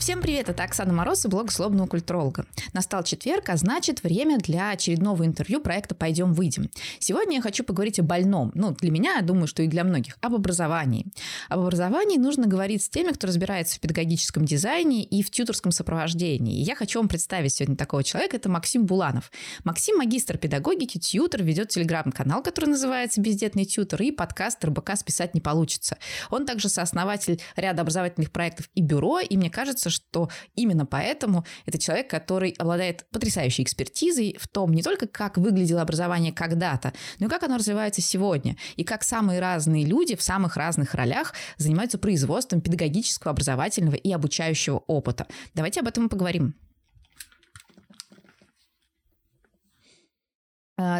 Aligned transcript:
Всем 0.00 0.22
привет, 0.22 0.48
это 0.48 0.64
Оксана 0.64 0.94
Мороз 0.94 1.26
и 1.26 1.28
блог 1.28 1.52
«Злобного 1.52 1.86
культуролога». 1.86 2.46
Настал 2.72 3.04
четверг, 3.04 3.50
а 3.50 3.58
значит 3.58 4.02
время 4.02 4.38
для 4.38 4.70
очередного 4.70 5.26
интервью 5.26 5.60
проекта 5.60 5.94
«Пойдем 5.94 6.32
выйдем». 6.32 6.70
Сегодня 6.98 7.36
я 7.36 7.42
хочу 7.42 7.64
поговорить 7.64 7.98
о 7.98 8.02
больном, 8.02 8.50
ну, 8.54 8.70
для 8.70 8.90
меня, 8.90 9.16
я 9.16 9.20
думаю, 9.20 9.46
что 9.46 9.62
и 9.62 9.66
для 9.66 9.84
многих, 9.84 10.16
об 10.22 10.34
образовании. 10.34 11.04
Об 11.50 11.60
образовании 11.60 12.16
нужно 12.16 12.46
говорить 12.46 12.82
с 12.82 12.88
теми, 12.88 13.12
кто 13.12 13.26
разбирается 13.26 13.76
в 13.76 13.80
педагогическом 13.80 14.46
дизайне 14.46 15.04
и 15.04 15.22
в 15.22 15.30
тьюторском 15.30 15.70
сопровождении. 15.70 16.60
И 16.60 16.62
я 16.62 16.76
хочу 16.76 16.98
вам 16.98 17.08
представить 17.08 17.52
сегодня 17.52 17.76
такого 17.76 18.02
человека, 18.02 18.38
это 18.38 18.48
Максим 18.48 18.86
Буланов. 18.86 19.30
Максим– 19.64 19.96
магистр 19.98 20.38
педагогики, 20.38 20.96
тьютор, 20.96 21.42
ведет 21.42 21.68
телеграм-канал, 21.68 22.42
который 22.42 22.70
называется 22.70 23.20
«Бездетный 23.20 23.66
тьютор», 23.66 24.00
и 24.00 24.12
подкаст 24.12 24.64
«РБК 24.64 24.96
списать 24.96 25.34
не 25.34 25.42
получится». 25.42 25.98
Он 26.30 26.46
также 26.46 26.70
сооснователь 26.70 27.38
ряда 27.54 27.82
образовательных 27.82 28.32
проектов 28.32 28.70
и 28.74 28.80
бюро, 28.80 29.20
и 29.20 29.36
мне 29.36 29.50
кажется, 29.50 29.89
что 29.90 30.30
именно 30.54 30.86
поэтому 30.86 31.44
это 31.66 31.78
человек, 31.78 32.08
который 32.08 32.54
обладает 32.58 33.06
потрясающей 33.10 33.64
экспертизой 33.64 34.36
в 34.40 34.48
том 34.48 34.72
не 34.72 34.82
только, 34.82 35.06
как 35.06 35.36
выглядело 35.36 35.82
образование 35.82 36.32
когда-то, 36.32 36.92
но 37.18 37.26
и 37.26 37.28
как 37.28 37.42
оно 37.42 37.56
развивается 37.56 38.00
сегодня, 38.00 38.56
и 38.76 38.84
как 38.84 39.02
самые 39.02 39.40
разные 39.40 39.84
люди 39.84 40.16
в 40.16 40.22
самых 40.22 40.56
разных 40.56 40.94
ролях 40.94 41.34
занимаются 41.56 41.98
производством 41.98 42.60
педагогического, 42.60 43.32
образовательного 43.32 43.96
и 43.96 44.12
обучающего 44.12 44.82
опыта. 44.86 45.26
Давайте 45.54 45.80
об 45.80 45.88
этом 45.88 46.06
и 46.06 46.08
поговорим. 46.08 46.54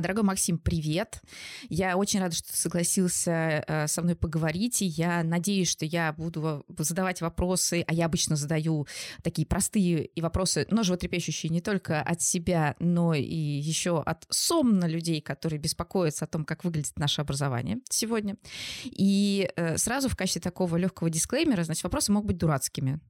Дорогой 0.01 0.25
Максим, 0.25 0.59
привет. 0.59 1.23
Я 1.69 1.97
очень 1.97 2.21
рада, 2.21 2.35
что 2.35 2.51
ты 2.51 2.57
согласился 2.57 3.65
э, 3.67 3.87
со 3.87 4.03
мной 4.03 4.15
поговорить. 4.15 4.83
И 4.83 4.87
я 4.87 5.23
надеюсь, 5.23 5.71
что 5.71 5.87
я 5.87 6.13
буду 6.13 6.65
задавать 6.79 7.21
вопросы, 7.21 7.83
а 7.87 7.95
я 7.95 8.07
обычно 8.07 8.37
задаю 8.37 8.87
такие 9.23 9.47
простые 9.47 10.05
и 10.05 10.21
вопросы, 10.21 10.67
но 10.71 10.83
животрепещущие 10.83 11.51
не 11.51 11.61
только 11.61 12.03
от 12.03 12.21
себя, 12.21 12.77
но 12.79 13.15
и 13.15 13.35
еще 13.35 14.03
от 14.03 14.27
сомно 14.29 14.85
людей, 14.85 15.21
которые 15.23 15.59
беспокоятся 15.59 16.27
о 16.27 16.29
том, 16.29 16.45
как 16.45 16.65
выглядит 16.65 16.99
наше 16.99 17.23
образование 17.23 17.79
сегодня. 17.89 18.37
И 18.85 19.51
э, 19.57 19.79
сразу 19.79 20.09
в 20.09 20.17
качестве 20.17 20.43
такого 20.43 20.77
легкого 20.77 21.09
дисклеймера, 21.09 21.65
значит, 21.65 21.85
вопросы 21.85 22.13
могут 22.13 22.29
быть 22.29 22.39
дурацкими. 22.39 23.01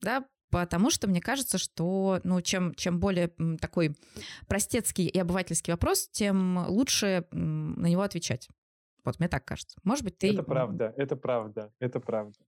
Да, 0.00 0.24
потому 0.50 0.90
что 0.90 1.08
мне 1.08 1.20
кажется, 1.20 1.58
что 1.58 2.20
ну, 2.24 2.40
чем, 2.40 2.74
чем 2.74 3.00
более 3.00 3.28
такой 3.60 3.96
простецкий 4.46 5.06
и 5.06 5.18
обывательский 5.18 5.72
вопрос, 5.72 6.08
тем 6.08 6.66
лучше 6.68 7.26
на 7.32 7.86
него 7.86 8.02
отвечать. 8.02 8.48
Вот 9.04 9.18
мне 9.18 9.28
так 9.28 9.44
кажется. 9.44 9.78
Может 9.84 10.04
быть, 10.04 10.18
ты... 10.18 10.32
Это 10.32 10.42
правда, 10.42 10.92
это 10.96 11.16
правда, 11.16 11.72
это 11.80 12.00
правда. 12.00 12.38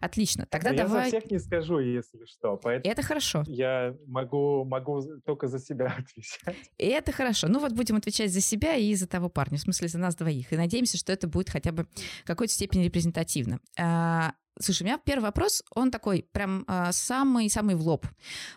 Отлично. 0.00 0.46
Тогда 0.50 0.70
я 0.70 0.76
давай... 0.76 1.10
за 1.10 1.18
всех 1.18 1.30
не 1.30 1.38
скажу, 1.38 1.78
если 1.78 2.24
что. 2.26 2.56
Поэтому 2.56 2.92
это 2.92 3.02
хорошо. 3.02 3.44
Я 3.46 3.96
могу, 4.06 4.64
могу 4.64 5.02
только 5.24 5.46
за 5.46 5.58
себя 5.58 5.86
отвечать. 5.98 6.56
И 6.78 6.86
это 6.86 7.12
хорошо. 7.12 7.48
Ну 7.48 7.60
вот 7.60 7.72
будем 7.72 7.96
отвечать 7.96 8.32
за 8.32 8.40
себя 8.40 8.74
и 8.74 8.94
за 8.94 9.06
того 9.06 9.28
парня, 9.28 9.58
в 9.58 9.60
смысле 9.60 9.88
за 9.88 9.98
нас 9.98 10.16
двоих. 10.16 10.52
И 10.52 10.56
надеемся, 10.56 10.98
что 10.98 11.12
это 11.12 11.28
будет 11.28 11.50
хотя 11.50 11.72
бы 11.72 11.86
в 12.24 12.26
какой-то 12.26 12.52
степени 12.52 12.84
репрезентативно. 12.84 13.60
А, 13.78 14.32
Слушай, 14.60 14.82
у 14.82 14.86
меня 14.86 14.98
первый 14.98 15.24
вопрос, 15.24 15.62
он 15.74 15.90
такой 15.90 16.26
прям 16.30 16.66
самый-самый 16.90 17.74
в 17.74 17.82
лоб. 17.82 18.06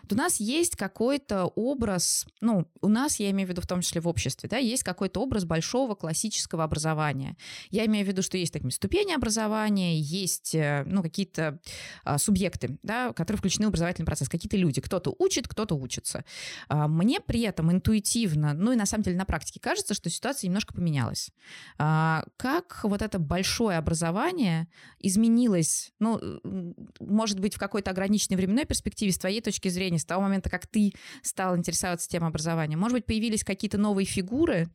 Вот 0.02 0.12
у 0.12 0.16
нас 0.16 0.40
есть 0.40 0.76
какой-то 0.76 1.46
образ, 1.46 2.26
ну, 2.40 2.66
у 2.80 2.88
нас, 2.88 3.18
я 3.18 3.30
имею 3.30 3.48
в 3.48 3.50
виду 3.50 3.62
в 3.62 3.66
том 3.66 3.80
числе 3.80 4.00
в 4.00 4.08
обществе, 4.08 4.48
да, 4.48 4.58
есть 4.58 4.82
какой-то 4.82 5.20
образ 5.20 5.44
большого 5.44 5.94
классического 5.94 6.64
образования. 6.64 7.36
Я 7.70 7.86
имею 7.86 8.04
в 8.04 8.08
виду, 8.08 8.22
что 8.22 8.36
есть 8.36 8.52
такие 8.52 8.70
ступени 8.70 9.12
образования, 9.12 9.98
есть, 9.98 10.54
э, 10.54 10.84
ну, 10.86 11.02
какие-то 11.02 11.60
а, 12.04 12.18
субъекты, 12.18 12.78
да, 12.82 13.12
которые 13.12 13.38
включены 13.38 13.66
в 13.66 13.68
образовательный 13.68 14.06
процесс, 14.06 14.28
какие-то 14.28 14.56
люди. 14.56 14.80
Кто-то 14.80 15.14
учит, 15.18 15.48
кто-то 15.48 15.74
учится. 15.74 16.24
А, 16.68 16.88
мне 16.88 17.20
при 17.20 17.42
этом 17.42 17.72
интуитивно, 17.72 18.54
ну 18.54 18.72
и 18.72 18.76
на 18.76 18.86
самом 18.86 19.04
деле 19.04 19.16
на 19.16 19.24
практике 19.24 19.60
кажется, 19.60 19.94
что 19.94 20.10
ситуация 20.10 20.48
немножко 20.48 20.74
поменялась. 20.74 21.30
А, 21.78 22.24
как 22.36 22.80
вот 22.84 23.02
это 23.02 23.18
большое 23.18 23.78
образование 23.78 24.68
изменилось 25.00 25.85
ну, 25.98 26.20
может 27.00 27.40
быть, 27.40 27.54
в 27.54 27.58
какой-то 27.58 27.90
ограниченной 27.90 28.36
временной 28.36 28.64
перспективе, 28.64 29.12
с 29.12 29.18
твоей 29.18 29.40
точки 29.40 29.68
зрения, 29.68 29.98
с 29.98 30.04
того 30.04 30.22
момента, 30.22 30.50
как 30.50 30.66
ты 30.66 30.92
стал 31.22 31.56
интересоваться 31.56 32.08
темой 32.08 32.28
образования, 32.28 32.76
может 32.76 32.96
быть, 32.96 33.06
появились 33.06 33.44
какие-то 33.44 33.78
новые 33.78 34.06
фигуры, 34.06 34.68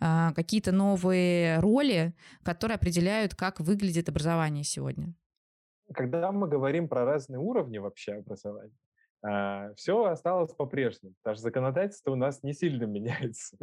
а, 0.00 0.32
какие-то 0.32 0.72
новые 0.72 1.58
роли, 1.60 2.14
которые 2.42 2.76
определяют, 2.76 3.34
как 3.34 3.60
выглядит 3.60 4.08
образование 4.08 4.64
сегодня? 4.64 5.14
Когда 5.94 6.32
мы 6.32 6.48
говорим 6.48 6.88
про 6.88 7.04
разные 7.04 7.38
уровни 7.38 7.78
вообще 7.78 8.14
образования, 8.14 8.76
а, 9.24 9.72
все 9.74 10.04
осталось 10.04 10.52
по-прежнему, 10.52 11.14
что 11.20 11.34
законодательство 11.34 12.10
у 12.12 12.16
нас 12.16 12.42
не 12.42 12.52
сильно 12.52 12.84
меняется. 12.86 13.56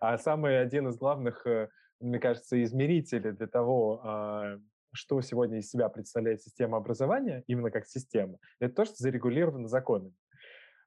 А 0.00 0.18
самый 0.18 0.60
один 0.60 0.88
из 0.88 0.96
главных, 0.96 1.46
э, 1.46 1.68
мне 2.00 2.18
кажется, 2.18 2.62
измерителей 2.62 3.32
для 3.32 3.46
того, 3.48 4.00
а, 4.04 4.58
что 4.92 5.20
сегодня 5.20 5.58
из 5.58 5.70
себя 5.70 5.88
представляет 5.88 6.42
система 6.42 6.78
образования, 6.78 7.44
именно 7.46 7.70
как 7.70 7.86
система, 7.86 8.38
это 8.60 8.74
то, 8.74 8.84
что 8.84 8.94
зарегулировано 8.96 9.68
законами. 9.68 10.14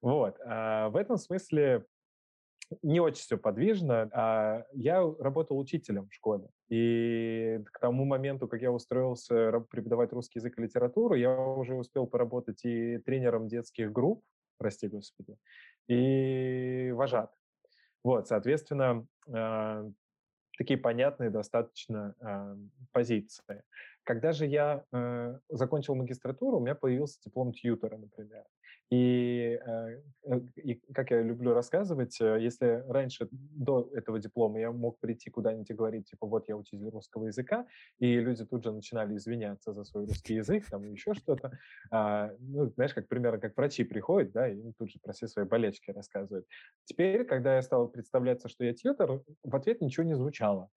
Вот. 0.02 0.38
А 0.46 0.90
в 0.90 0.96
этом 0.96 1.18
смысле 1.18 1.86
не 2.82 3.00
очень 3.00 3.24
все 3.24 3.38
подвижно. 3.38 4.10
А 4.14 4.66
я 4.74 5.02
работал 5.20 5.58
учителем 5.58 6.08
в 6.08 6.14
школе. 6.14 6.48
И 6.70 7.60
к 7.72 7.80
тому 7.80 8.06
моменту, 8.06 8.48
как 8.48 8.62
я 8.62 8.72
устроился 8.72 9.52
преподавать 9.70 10.14
русский 10.14 10.40
язык 10.40 10.58
и 10.58 10.62
литературу, 10.62 11.16
я 11.16 11.36
уже 11.36 11.76
успел 11.76 12.08
поработать 12.08 12.64
и 12.66 12.98
тренером 13.00 13.48
детских 13.48 13.92
групп, 13.92 14.24
прости 14.58 14.88
господи, 14.88 15.38
и 15.88 16.92
вожат. 16.94 17.32
Вот, 18.04 18.28
соответственно, 18.28 19.08
а, 19.32 19.90
такие 20.58 20.78
понятные 20.78 21.30
достаточно 21.30 22.16
э, 22.20 22.56
позиции. 22.92 23.64
Когда 24.06 24.32
же 24.34 24.46
я 24.46 24.86
э, 24.94 25.40
закончил 25.50 25.96
магистратуру, 25.96 26.58
у 26.58 26.60
меня 26.62 26.76
появился 26.76 27.20
диплом 27.26 27.52
тьютера, 27.52 27.98
например. 27.98 28.44
И, 28.92 29.60
э, 29.66 30.02
э, 30.26 30.40
и 30.64 30.76
как 30.94 31.10
я 31.10 31.24
люблю 31.24 31.56
рассказывать, 31.56 32.22
э, 32.22 32.38
если 32.40 32.84
раньше, 32.88 33.28
до 33.32 33.90
этого 33.96 34.20
диплома, 34.20 34.60
я 34.60 34.72
мог 34.72 35.00
прийти 35.00 35.32
куда-нибудь 35.32 35.72
и 35.72 35.74
говорить, 35.74 36.10
типа, 36.12 36.28
вот 36.28 36.48
я 36.48 36.56
учитель 36.56 36.90
русского 36.90 37.26
языка, 37.26 37.66
и 37.98 38.20
люди 38.20 38.46
тут 38.46 38.64
же 38.64 38.72
начинали 38.72 39.16
извиняться 39.16 39.74
за 39.74 39.84
свой 39.86 40.06
русский 40.06 40.36
язык, 40.36 40.70
там 40.70 40.84
еще 40.84 41.16
что-то. 41.16 41.58
А, 41.90 42.30
ну, 42.40 42.68
знаешь, 42.76 42.94
как 42.94 43.08
примерно, 43.08 43.40
как 43.40 43.58
врачи 43.58 43.84
приходят, 43.84 44.32
да, 44.34 44.48
и 44.48 44.72
тут 44.78 44.92
же 44.92 45.00
про 45.02 45.14
все 45.14 45.28
свои 45.28 45.46
болячки 45.46 45.90
рассказывают. 45.90 46.46
Теперь, 46.84 47.26
когда 47.26 47.56
я 47.56 47.64
стал 47.64 47.88
представляться, 47.88 48.50
что 48.50 48.64
я 48.66 48.74
тьютер, 48.74 49.24
в 49.44 49.56
ответ 49.56 49.82
ничего 49.82 50.04
не 50.06 50.14
звучало. 50.14 50.70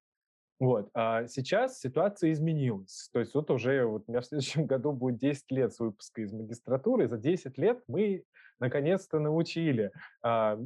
Вот. 0.58 0.88
А 0.94 1.26
сейчас 1.26 1.80
ситуация 1.80 2.32
изменилась. 2.32 3.10
То 3.12 3.20
есть 3.20 3.34
вот 3.34 3.50
уже 3.50 3.84
вот 3.84 4.04
у 4.06 4.10
меня 4.10 4.20
в 4.20 4.26
следующем 4.26 4.66
году 4.66 4.92
будет 4.92 5.18
10 5.18 5.50
лет 5.50 5.72
с 5.72 5.80
выпуска 5.80 6.22
из 6.22 6.32
магистратуры. 6.32 7.08
За 7.08 7.18
10 7.18 7.58
лет 7.58 7.82
мы 7.88 8.24
наконец-то 8.58 9.18
научили 9.18 9.92
а, 10.22 10.56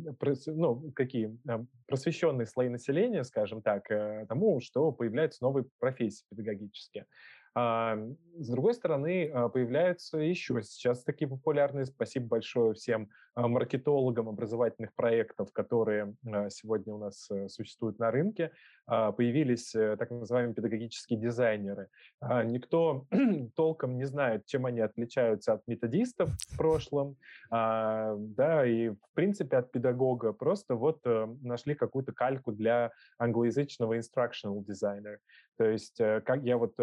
ну, 0.47 0.93
какие 0.95 1.37
а, 1.49 1.65
просвещенные 1.87 2.47
слои 2.47 2.69
населения, 2.69 3.25
скажем 3.25 3.63
так, 3.63 3.91
э, 3.91 4.27
тому, 4.29 4.61
что 4.61 4.93
появляются 4.93 5.43
новые 5.43 5.67
профессии 5.81 6.25
педагогические. 6.31 7.07
А, 7.55 7.99
с 8.39 8.49
другой 8.49 8.75
стороны, 8.75 9.29
а, 9.29 9.49
появляются 9.49 10.19
еще 10.19 10.63
сейчас 10.63 11.03
такие 11.03 11.29
популярные, 11.29 11.85
спасибо 11.85 12.29
большое 12.29 12.75
всем 12.75 13.11
а, 13.35 13.49
маркетологам 13.49 14.29
образовательных 14.29 14.95
проектов, 14.95 15.53
которые 15.53 16.15
сегодня 16.51 16.95
у 16.95 16.99
нас 16.99 17.29
э, 17.31 17.49
существуют 17.49 17.99
на 17.99 18.11
рынке, 18.11 18.53
появились 18.87 19.75
э, 19.75 19.97
так 19.97 20.11
называемые 20.11 20.55
педагогические 20.55 21.19
дизайнеры. 21.19 21.89
Никто 22.21 23.07
толком 23.57 23.97
не 23.97 24.05
знает, 24.05 24.47
чем 24.47 24.67
они 24.67 24.81
отличаются 24.81 25.55
от 25.55 25.67
методистов 25.67 26.31
в 26.31 26.57
прошлом, 26.57 27.17
да, 27.51 28.67
и 28.67 28.91
в 28.91 29.15
принципе 29.15 29.59
от 29.59 29.73
педагога, 29.73 30.33
просто 30.33 30.75
вот 30.75 31.01
э, 31.05 31.27
нашли 31.43 31.75
какую-то 31.75 32.13
кальку 32.13 32.53
для 32.53 32.93
англоязычного 33.19 33.99
instructional 33.99 34.65
designer. 34.65 35.19
То 35.57 35.65
есть, 35.65 35.97
как 35.97 36.43
я 36.43 36.57
вот 36.57 36.75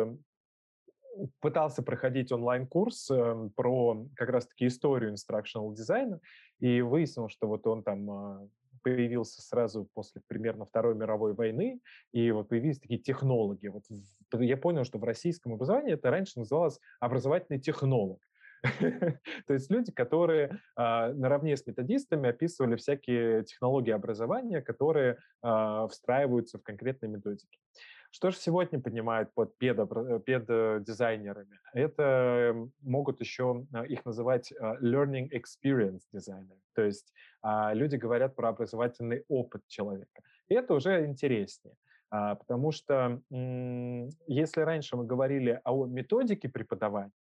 пытался 1.40 1.84
проходить 1.84 2.32
онлайн-курс 2.32 3.12
э, 3.12 3.50
про 3.56 4.06
как 4.16 4.30
раз-таки 4.30 4.68
историю 4.68 5.14
instructional 5.14 5.74
дизайна 5.74 6.20
и 6.60 6.82
выяснил, 6.82 7.30
что 7.30 7.48
вот 7.48 7.66
он 7.68 7.84
там 7.84 8.10
э, 8.10 8.48
появился 8.84 9.42
сразу 9.42 9.88
после 9.94 10.22
примерно 10.28 10.66
Второй 10.66 10.96
мировой 10.96 11.34
войны, 11.34 11.82
и 12.14 12.32
вот 12.32 12.50
появились 12.50 12.80
такие 12.80 13.00
технологи. 13.00 13.68
Вот 13.68 13.84
я 14.34 14.58
понял, 14.58 14.84
что 14.84 14.98
в 14.98 15.04
российском 15.04 15.54
образовании 15.54 15.94
это 15.94 16.10
раньше 16.10 16.40
называлось 16.40 16.80
образовательный 17.00 17.60
технолог. 17.60 18.22
То 18.80 19.54
есть 19.54 19.70
люди, 19.70 19.92
которые 19.92 20.60
а, 20.76 21.14
наравне 21.14 21.56
с 21.56 21.66
методистами 21.68 22.30
описывали 22.30 22.76
всякие 22.76 23.44
технологии 23.44 23.92
образования, 23.92 24.62
которые 24.62 25.18
а, 25.42 25.88
встраиваются 25.88 26.58
в 26.58 26.64
конкретные 26.64 27.10
методики. 27.10 27.60
Что 28.12 28.32
же 28.32 28.38
сегодня 28.38 28.80
понимают 28.80 29.34
под 29.34 29.58
педодизайнерами? 29.58 31.60
Это 31.74 32.56
могут 32.82 33.20
еще 33.20 33.66
их 33.88 34.06
называть 34.06 34.54
learning 34.82 35.30
experience 35.32 36.02
designer. 36.14 36.58
То 36.74 36.84
есть 36.84 37.14
люди 37.74 37.96
говорят 37.96 38.36
про 38.36 38.50
образовательный 38.50 39.24
опыт 39.28 39.68
человека. 39.68 40.22
И 40.48 40.56
это 40.56 40.74
уже 40.74 41.06
интереснее. 41.06 41.76
Потому 42.10 42.72
что 42.72 43.22
если 44.28 44.62
раньше 44.62 44.96
мы 44.96 45.06
говорили 45.06 45.60
о 45.66 45.86
методике 45.86 46.48
преподавания, 46.48 47.12
а, 47.12 47.27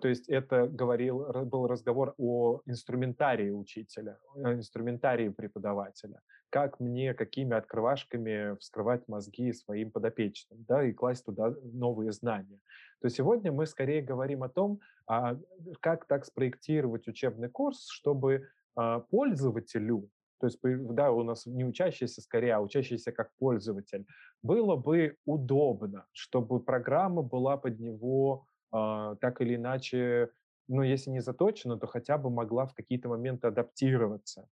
то 0.00 0.08
есть 0.08 0.28
это 0.28 0.66
говорил, 0.66 1.26
был 1.44 1.66
разговор 1.66 2.14
о 2.16 2.60
инструментарии 2.66 3.50
учителя, 3.50 4.18
инструментарии 4.36 5.28
преподавателя, 5.28 6.20
как 6.50 6.78
мне, 6.80 7.14
какими 7.14 7.56
открывашками 7.56 8.56
вскрывать 8.58 9.08
мозги 9.08 9.52
своим 9.52 9.90
подопечным, 9.90 10.64
да, 10.68 10.84
и 10.84 10.92
класть 10.92 11.24
туда 11.24 11.52
новые 11.62 12.12
знания. 12.12 12.60
То 13.02 13.10
сегодня 13.10 13.52
мы 13.52 13.66
скорее 13.66 14.00
говорим 14.00 14.42
о 14.44 14.48
том, 14.48 14.80
а, 15.06 15.36
как 15.80 16.06
так 16.06 16.24
спроектировать 16.24 17.08
учебный 17.08 17.48
курс, 17.48 17.88
чтобы 17.90 18.48
а, 18.76 19.00
пользователю, 19.00 20.08
то 20.40 20.46
есть, 20.46 20.58
да, 20.62 21.10
у 21.10 21.22
нас 21.22 21.46
не 21.46 21.64
учащийся 21.64 22.22
скорее, 22.22 22.54
а 22.54 22.60
учащийся 22.60 23.12
как 23.12 23.30
пользователь, 23.38 24.06
было 24.42 24.76
бы 24.76 25.16
удобно, 25.26 26.06
чтобы 26.12 26.60
программа 26.60 27.22
была 27.22 27.56
под 27.56 27.80
него 27.80 28.46
а, 28.46 28.53
так 28.74 29.40
или 29.40 29.54
иначе, 29.54 30.30
ну, 30.68 30.82
если 30.82 31.10
не 31.10 31.20
заточена, 31.20 31.78
то 31.78 31.86
хотя 31.86 32.18
бы 32.18 32.30
могла 32.30 32.66
в 32.66 32.74
какие-то 32.74 33.08
моменты 33.08 33.46
адаптироваться. 33.48 34.48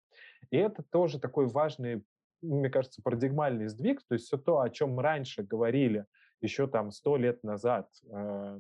И 0.50 0.56
это 0.56 0.82
тоже 0.82 1.18
такой 1.18 1.46
важный, 1.46 2.04
мне 2.40 2.70
кажется, 2.70 3.02
парадигмальный 3.02 3.68
сдвиг, 3.68 4.02
то 4.06 4.14
есть 4.14 4.26
все 4.26 4.36
то, 4.36 4.60
о 4.60 4.70
чем 4.70 5.00
раньше 5.00 5.42
говорили 5.42 6.06
еще 6.40 6.66
там 6.66 6.90
сто 6.90 7.16
лет 7.16 7.42
назад, 7.44 7.88
э, 8.10 8.58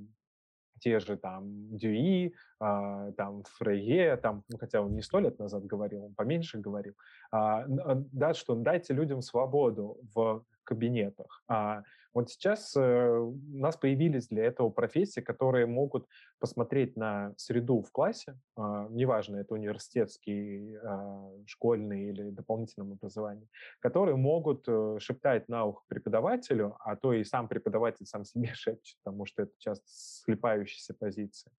те 0.80 0.98
же 0.98 1.16
там 1.16 1.76
Дюи, 1.76 2.34
э, 2.60 3.12
там 3.16 3.42
Фрейе, 3.44 4.16
там, 4.16 4.44
ну, 4.48 4.58
хотя 4.58 4.80
он 4.80 4.94
не 4.94 5.02
сто 5.02 5.20
лет 5.20 5.38
назад 5.38 5.64
говорил, 5.64 6.04
он 6.04 6.14
поменьше 6.14 6.58
говорил, 6.58 6.94
э, 7.32 7.64
да, 8.12 8.34
что 8.34 8.54
дайте 8.54 8.94
людям 8.94 9.20
свободу 9.20 9.98
в 10.14 10.44
кабинетах. 10.64 11.42
А 11.48 11.82
вот 12.14 12.30
сейчас 12.30 12.76
э, 12.76 13.18
у 13.18 13.58
нас 13.58 13.76
появились 13.76 14.28
для 14.28 14.44
этого 14.44 14.70
профессии, 14.70 15.20
которые 15.20 15.66
могут 15.66 16.06
посмотреть 16.38 16.96
на 16.96 17.32
среду 17.36 17.82
в 17.82 17.90
классе, 17.90 18.38
а, 18.56 18.86
неважно, 18.90 19.36
это 19.36 19.54
университетский, 19.54 20.76
а, 20.76 21.30
школьный 21.46 22.10
или 22.10 22.30
дополнительном 22.30 22.92
образовании, 22.92 23.48
которые 23.80 24.16
могут 24.16 24.64
э, 24.66 24.96
шептать 24.98 25.48
на 25.48 25.64
ухо 25.64 25.82
преподавателю, 25.88 26.76
а 26.80 26.96
то 26.96 27.12
и 27.12 27.24
сам 27.24 27.48
преподаватель 27.48 28.06
сам 28.06 28.24
себе 28.24 28.52
шепчет, 28.54 28.96
потому 29.02 29.24
что 29.24 29.42
это 29.42 29.52
часто 29.58 29.84
слепающиеся 29.86 30.94
позиции 30.94 31.50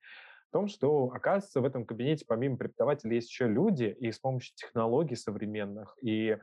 том, 0.53 0.67
что, 0.67 1.11
оказывается, 1.13 1.59
в 1.59 1.65
этом 1.65 1.83
кабинете 1.83 2.25
помимо 2.25 2.57
преподавателя 2.57 3.15
есть 3.15 3.29
еще 3.29 3.47
люди, 3.47 3.85
и 3.85 4.11
с 4.11 4.19
помощью 4.19 4.55
технологий 4.55 5.15
современных 5.15 5.97
и 6.01 6.37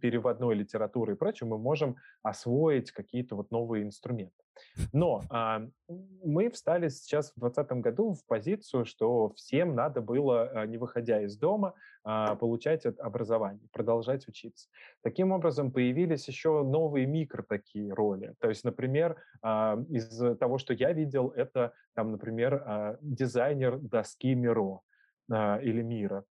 переводной 0.00 0.54
литературы 0.54 1.12
и 1.12 1.16
прочего, 1.16 1.48
мы 1.48 1.58
можем 1.58 1.96
освоить 2.22 2.90
какие-то 2.90 3.36
вот 3.36 3.50
новые 3.50 3.84
инструменты. 3.84 4.34
Но 4.92 5.22
а, 5.30 5.62
мы 5.88 6.50
встали 6.50 6.88
сейчас 6.88 7.32
в 7.32 7.40
2020 7.40 7.82
году 7.82 8.12
в 8.12 8.24
позицию, 8.26 8.84
что 8.84 9.32
всем 9.34 9.74
надо 9.74 10.00
было, 10.00 10.48
а, 10.48 10.66
не 10.66 10.78
выходя 10.78 11.22
из 11.22 11.36
дома, 11.36 11.74
а, 12.02 12.34
получать 12.36 12.86
образование, 12.86 13.68
продолжать 13.72 14.26
учиться. 14.28 14.68
Таким 15.02 15.32
образом, 15.32 15.70
появились 15.70 16.28
еще 16.28 16.62
новые 16.62 17.06
микро 17.06 17.42
такие 17.42 17.92
роли. 17.92 18.34
То 18.40 18.48
есть, 18.48 18.64
например, 18.64 19.16
а, 19.42 19.78
из 19.88 20.08
того, 20.38 20.58
что 20.58 20.74
я 20.74 20.92
видел, 20.92 21.28
это, 21.28 21.72
там, 21.94 22.12
например, 22.12 22.62
а, 22.66 22.98
дизайнер 23.00 23.78
доски 23.78 24.34
Миро 24.34 24.80
или 25.62 25.82
мира. 25.82 26.24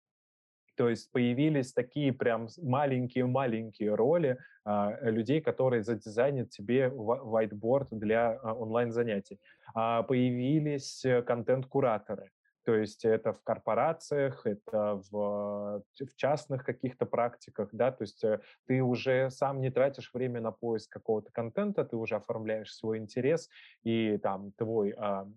То 0.77 0.89
есть 0.89 1.11
появились 1.11 1.73
такие 1.73 2.13
прям 2.13 2.47
маленькие-маленькие 2.61 3.95
роли 3.95 4.37
а, 4.63 4.95
людей, 5.01 5.41
которые 5.41 5.81
задизайнят 5.81 6.51
тебе 6.51 6.91
whiteboard 6.93 7.87
для 7.91 8.33
а, 8.33 8.53
онлайн-занятий. 8.53 9.39
А, 9.73 10.03
появились 10.03 11.03
э, 11.03 11.23
контент-кураторы. 11.23 12.29
То 12.63 12.75
есть 12.75 13.05
это 13.05 13.31
в 13.31 13.41
корпорациях, 13.43 14.45
это 14.45 15.01
в, 15.09 15.81
в 15.99 16.15
частных 16.17 16.65
каких-то 16.65 17.05
практиках, 17.05 17.69
да, 17.71 17.91
то 17.91 18.03
есть 18.03 18.23
э, 18.25 18.41
ты 18.67 18.83
уже 18.83 19.29
сам 19.31 19.61
не 19.61 19.71
тратишь 19.71 20.13
время 20.13 20.41
на 20.41 20.51
поиск 20.51 20.91
какого-то 20.91 21.31
контента, 21.31 21.85
ты 21.85 21.95
уже 21.95 22.17
оформляешь 22.17 22.75
свой 22.75 22.97
интерес, 22.97 23.49
и 23.83 24.17
там 24.17 24.51
твой 24.57 24.93
а, 24.97 25.27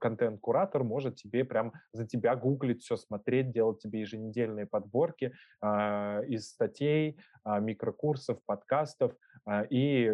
контент-куратор 0.00 0.84
может 0.84 1.16
тебе 1.16 1.44
прям 1.44 1.72
за 1.92 2.06
тебя 2.06 2.36
гуглить, 2.36 2.82
все 2.82 2.96
смотреть, 2.96 3.50
делать 3.50 3.80
тебе 3.80 4.00
еженедельные 4.00 4.66
подборки 4.66 5.32
э, 5.62 5.66
из 6.28 6.48
статей, 6.48 7.18
э, 7.44 7.60
микрокурсов, 7.60 8.38
подкастов, 8.46 9.12
э, 9.46 9.66
и 9.70 10.12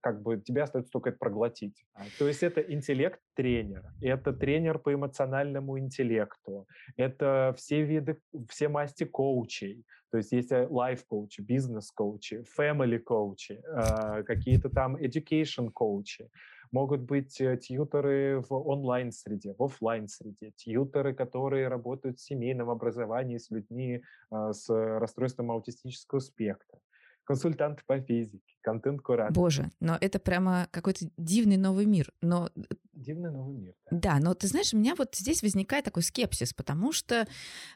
как 0.00 0.20
бы 0.22 0.36
тебе 0.36 0.62
остается 0.62 0.92
только 0.92 1.10
это 1.10 1.18
проглотить. 1.18 1.82
То 2.18 2.28
есть 2.28 2.42
это 2.42 2.60
интеллект 2.60 3.20
тренера, 3.34 3.94
это 4.02 4.34
тренер 4.34 4.78
по 4.78 4.92
эмоциональному 4.92 5.78
интеллекту, 5.78 6.66
это 6.98 7.54
все 7.56 7.82
виды, 7.82 8.20
все 8.50 8.68
масти 8.68 9.04
коучей, 9.04 9.82
то 10.10 10.18
есть 10.18 10.30
есть 10.32 10.52
лайф-коучи, 10.52 11.40
бизнес-коучи, 11.40 12.44
family-коучи, 12.56 14.24
какие-то 14.24 14.68
там 14.68 14.96
education 14.96 15.70
коучи 15.72 16.28
могут 16.74 17.02
быть 17.02 17.40
э, 17.40 17.56
тьюторы 17.56 18.40
в 18.40 18.52
онлайн-среде, 18.52 19.54
в 19.56 19.62
офлайн 19.62 20.08
среде 20.08 20.50
тьюторы, 20.56 21.14
которые 21.14 21.68
работают 21.68 22.18
в 22.18 22.22
семейном 22.22 22.68
образовании 22.68 23.38
с 23.38 23.48
людьми 23.50 24.02
а, 24.30 24.52
с 24.52 24.68
расстройством 24.68 25.52
аутистического 25.52 26.18
спектра, 26.18 26.80
консультанты 27.22 27.84
по 27.86 28.00
физике, 28.00 28.53
контент-куратор. 28.64 29.32
Боже, 29.32 29.70
но 29.80 29.96
это 30.00 30.18
прямо 30.18 30.68
какой-то 30.70 31.06
дивный 31.16 31.56
новый 31.56 31.86
мир. 31.86 32.12
Но... 32.22 32.50
Дивный 32.94 33.30
новый 33.30 33.54
мир. 33.54 33.74
Да. 33.90 34.14
да, 34.14 34.18
но 34.20 34.34
ты 34.34 34.46
знаешь, 34.46 34.72
у 34.72 34.78
меня 34.78 34.94
вот 34.96 35.14
здесь 35.14 35.42
возникает 35.42 35.84
такой 35.84 36.02
скепсис, 36.02 36.54
потому 36.54 36.92
что 36.92 37.26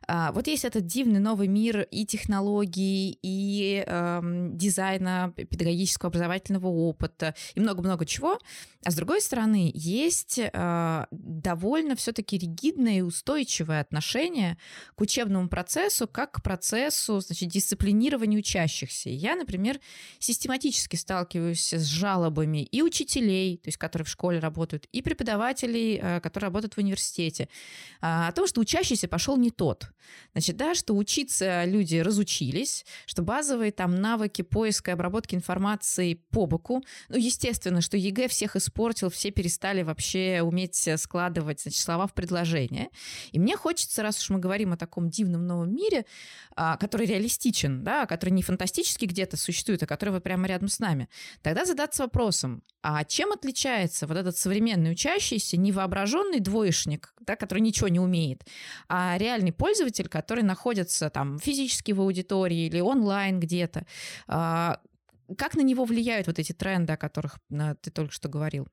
а, 0.06 0.32
вот 0.32 0.46
есть 0.46 0.64
этот 0.64 0.87
дивный 0.87 1.20
новый 1.20 1.49
мир 1.49 1.82
и 1.82 2.06
технологий, 2.06 3.19
и 3.23 3.85
эм, 3.87 4.56
дизайна, 4.56 5.35
педагогического 5.37 6.08
образовательного 6.08 6.69
опыта, 6.69 7.35
и 7.55 7.61
много-много 7.61 8.06
чего. 8.06 8.38
А 8.85 8.90
с 8.90 8.94
другой 8.94 9.20
стороны, 9.20 9.70
есть 9.75 10.38
э, 10.38 11.07
довольно 11.11 11.97
все-таки 11.97 12.38
ригидное 12.38 12.99
и 12.99 13.02
устойчивое 13.02 13.80
отношение 13.80 14.57
к 14.95 15.00
учебному 15.00 15.49
процессу, 15.49 16.07
как 16.07 16.33
к 16.33 16.42
процессу 16.42 17.21
значит, 17.21 17.50
дисциплинирования 17.50 18.38
учащихся. 18.38 19.11
Я, 19.11 19.35
например, 19.35 19.80
систематически 20.21 20.77
сталкиваюсь 20.87 21.73
с 21.73 21.85
жалобами 21.85 22.64
и 22.64 22.82
учителей, 22.82 23.58
то 23.58 23.68
есть 23.68 23.78
которые 23.78 24.06
в 24.06 24.08
школе 24.08 24.38
работают, 24.38 24.87
и 24.92 25.02
преподавателей, 25.02 25.99
э, 26.00 26.20
которые 26.20 26.49
работают 26.49 26.75
в 26.75 26.78
университете, 26.78 27.44
э, 27.44 27.49
о 28.00 28.32
том, 28.32 28.47
что 28.47 28.61
учащийся 28.61 29.08
пошел 29.08 29.37
не 29.37 29.50
тот. 29.50 29.90
Значит, 30.32 30.56
да, 30.56 30.75
что 30.75 30.94
учиться 30.94 31.64
люди 31.64 31.97
разучились, 31.97 32.85
что 33.06 33.23
базовые 33.23 33.73
там 33.73 33.94
навыки 33.97 34.42
поиска 34.42 34.90
и 34.90 34.94
обработки 34.94 35.35
информации 35.35 36.14
по 36.14 36.47
боку. 36.47 36.82
Ну, 37.08 37.16
естественно, 37.16 37.80
что 37.80 37.97
ЕГЭ 37.97 38.28
всех 38.28 38.56
испортил, 38.56 39.11
все 39.11 39.30
перестали 39.30 39.82
вообще 39.82 40.40
уметь 40.42 40.87
э, 40.88 40.97
складывать 40.97 41.61
значит, 41.61 41.80
слова 41.80 42.06
в 42.06 42.14
предложение. 42.14 42.88
И 43.32 43.38
мне 43.38 43.56
хочется, 43.56 44.02
раз 44.02 44.20
уж 44.20 44.30
мы 44.30 44.38
говорим 44.38 44.73
о 44.73 44.76
таком 44.76 45.11
дивном 45.11 45.47
новом 45.47 45.75
мире, 45.75 46.04
а, 46.56 46.76
который 46.76 47.06
реалистичен, 47.06 47.85
да, 47.85 48.06
который 48.06 48.30
не 48.30 48.42
фантастически 48.42 49.04
где-то 49.04 49.37
существует, 49.37 49.82
а 49.82 49.87
который 49.87 50.11
вот 50.11 50.23
прямо 50.23 50.47
рядом 50.47 50.67
с 50.68 50.78
нами, 50.78 51.08
тогда 51.42 51.64
задаться 51.64 52.02
вопросом, 52.02 52.62
а 52.82 53.04
чем 53.04 53.32
отличается 53.32 54.06
вот 54.06 54.16
этот 54.16 54.37
современный 54.37 54.92
учащийся, 54.92 55.56
невоображенный 55.56 56.40
двоечник, 56.40 57.14
да, 57.20 57.37
который 57.37 57.60
ничего 57.60 57.88
не 57.88 58.00
умеет, 58.00 58.44
а 58.88 59.16
реальный 59.18 59.52
пользователь, 59.52 60.08
который 60.08 60.44
находится 60.44 61.10
там 61.10 61.38
физически 61.38 61.92
в 61.92 62.00
аудитории 62.00 62.66
или 62.66 62.80
онлайн 62.80 63.40
где-то, 63.40 63.87
а, 64.26 64.80
как 65.37 65.54
на 65.54 65.62
него 65.62 65.84
влияют 65.84 66.26
вот 66.26 66.38
эти 66.38 66.52
тренды, 66.52 66.92
о 66.92 66.96
которых 66.96 67.38
э, 67.50 67.75
ты 67.80 67.90
только 67.90 68.12
что 68.12 68.28
говорил? 68.28 68.66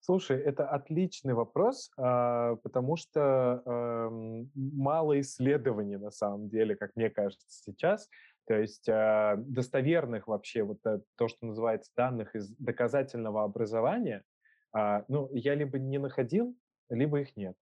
Слушай, 0.00 0.40
это 0.40 0.66
отличный 0.66 1.34
вопрос, 1.34 1.90
а, 1.98 2.56
потому 2.56 2.96
что 2.96 3.62
эм, 3.66 4.50
мало 4.54 5.20
исследований 5.20 5.98
на 5.98 6.10
самом 6.10 6.48
деле, 6.48 6.76
как 6.76 6.96
мне 6.96 7.10
кажется 7.10 7.46
сейчас. 7.48 8.08
То 8.48 8.54
есть 8.54 8.88
а, 8.88 9.36
достоверных 9.36 10.26
вообще, 10.26 10.62
вот 10.62 10.78
э, 10.86 11.00
то, 11.16 11.28
что 11.28 11.44
называется 11.44 11.92
данных 11.94 12.34
из 12.34 12.48
доказательного 12.56 13.44
образования, 13.44 14.24
а, 14.72 15.04
ну, 15.08 15.28
я 15.34 15.54
либо 15.54 15.78
не 15.78 15.98
находил, 15.98 16.56
либо 16.88 17.20
их 17.20 17.36
нет. 17.36 17.56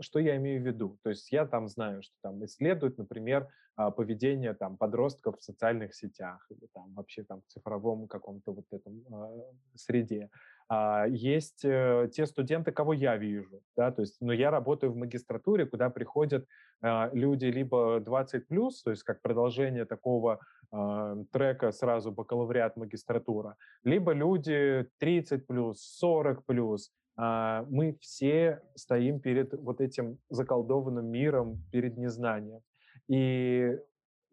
что 0.00 0.18
я 0.18 0.36
имею 0.36 0.62
в 0.62 0.66
виду? 0.66 0.98
То 1.02 1.10
есть 1.10 1.30
я 1.30 1.46
там 1.46 1.68
знаю, 1.68 2.02
что 2.02 2.14
там 2.22 2.42
исследуют, 2.46 2.96
например, 2.96 3.48
а, 3.76 3.90
поведение 3.90 4.54
там 4.54 4.78
подростков 4.78 5.38
в 5.38 5.42
социальных 5.42 5.94
сетях 5.94 6.46
или 6.48 6.68
там 6.72 6.94
вообще 6.94 7.24
там 7.24 7.42
в 7.42 7.52
цифровом 7.52 8.08
каком-то 8.08 8.52
вот 8.52 8.64
этом 8.70 9.00
э, 9.00 9.42
среде. 9.74 10.30
А 10.76 11.06
есть 11.06 11.64
э, 11.64 12.08
те 12.12 12.26
студенты, 12.26 12.72
кого 12.72 12.92
я 12.92 13.16
вижу, 13.16 13.60
да, 13.76 13.92
то 13.92 14.02
есть, 14.02 14.16
но 14.20 14.32
я 14.32 14.50
работаю 14.50 14.92
в 14.92 14.96
магистратуре, 14.96 15.66
куда 15.66 15.88
приходят 15.88 16.46
э, 16.82 17.10
люди 17.12 17.46
либо 17.46 18.00
20 18.00 18.48
плюс, 18.48 18.82
то 18.82 18.90
есть 18.90 19.04
как 19.04 19.22
продолжение 19.22 19.84
такого 19.84 20.40
э, 20.72 21.24
трека 21.30 21.70
сразу 21.70 22.10
бакалавриат 22.10 22.76
магистратура, 22.76 23.56
либо 23.84 24.12
люди 24.12 24.88
30 24.98 25.46
плюс, 25.46 25.80
40 25.98 26.44
плюс, 26.44 26.90
а, 27.16 27.64
мы 27.70 27.96
все 28.00 28.60
стоим 28.74 29.20
перед 29.20 29.52
вот 29.54 29.80
этим 29.80 30.18
заколдованным 30.30 31.06
миром, 31.06 31.62
перед 31.70 31.96
незнанием. 31.96 32.62
И 33.06 33.78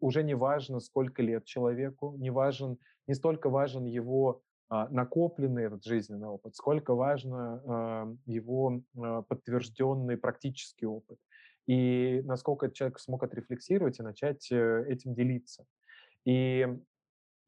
уже 0.00 0.24
не 0.24 0.34
важно, 0.34 0.80
сколько 0.80 1.22
лет 1.22 1.44
человеку, 1.44 2.16
не, 2.18 2.30
важен, 2.30 2.78
не 3.06 3.14
столько 3.14 3.48
важен 3.48 3.84
его 3.84 4.40
а, 4.40 4.51
накопленный 4.90 5.64
этот 5.64 5.84
жизненный 5.84 6.28
опыт, 6.28 6.56
сколько 6.56 6.94
важно 6.94 7.62
а, 7.66 8.16
его 8.26 8.82
подтвержденный 9.28 10.16
практический 10.16 10.86
опыт. 10.86 11.18
И 11.66 12.22
насколько 12.24 12.70
человек 12.70 12.98
смог 12.98 13.22
отрефлексировать 13.22 14.00
и 14.00 14.02
начать 14.02 14.50
э, 14.50 14.84
этим 14.88 15.14
делиться. 15.14 15.64
И 16.24 16.66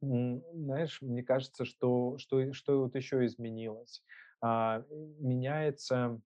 знаешь, 0.01 1.01
мне 1.01 1.23
кажется, 1.23 1.65
что, 1.65 2.19
что, 2.19 2.53
что 2.53 2.83
вот 2.83 2.95
еще 2.95 3.25
изменилось 3.25 4.03
а, 4.41 4.85
меняется, 5.19 6.21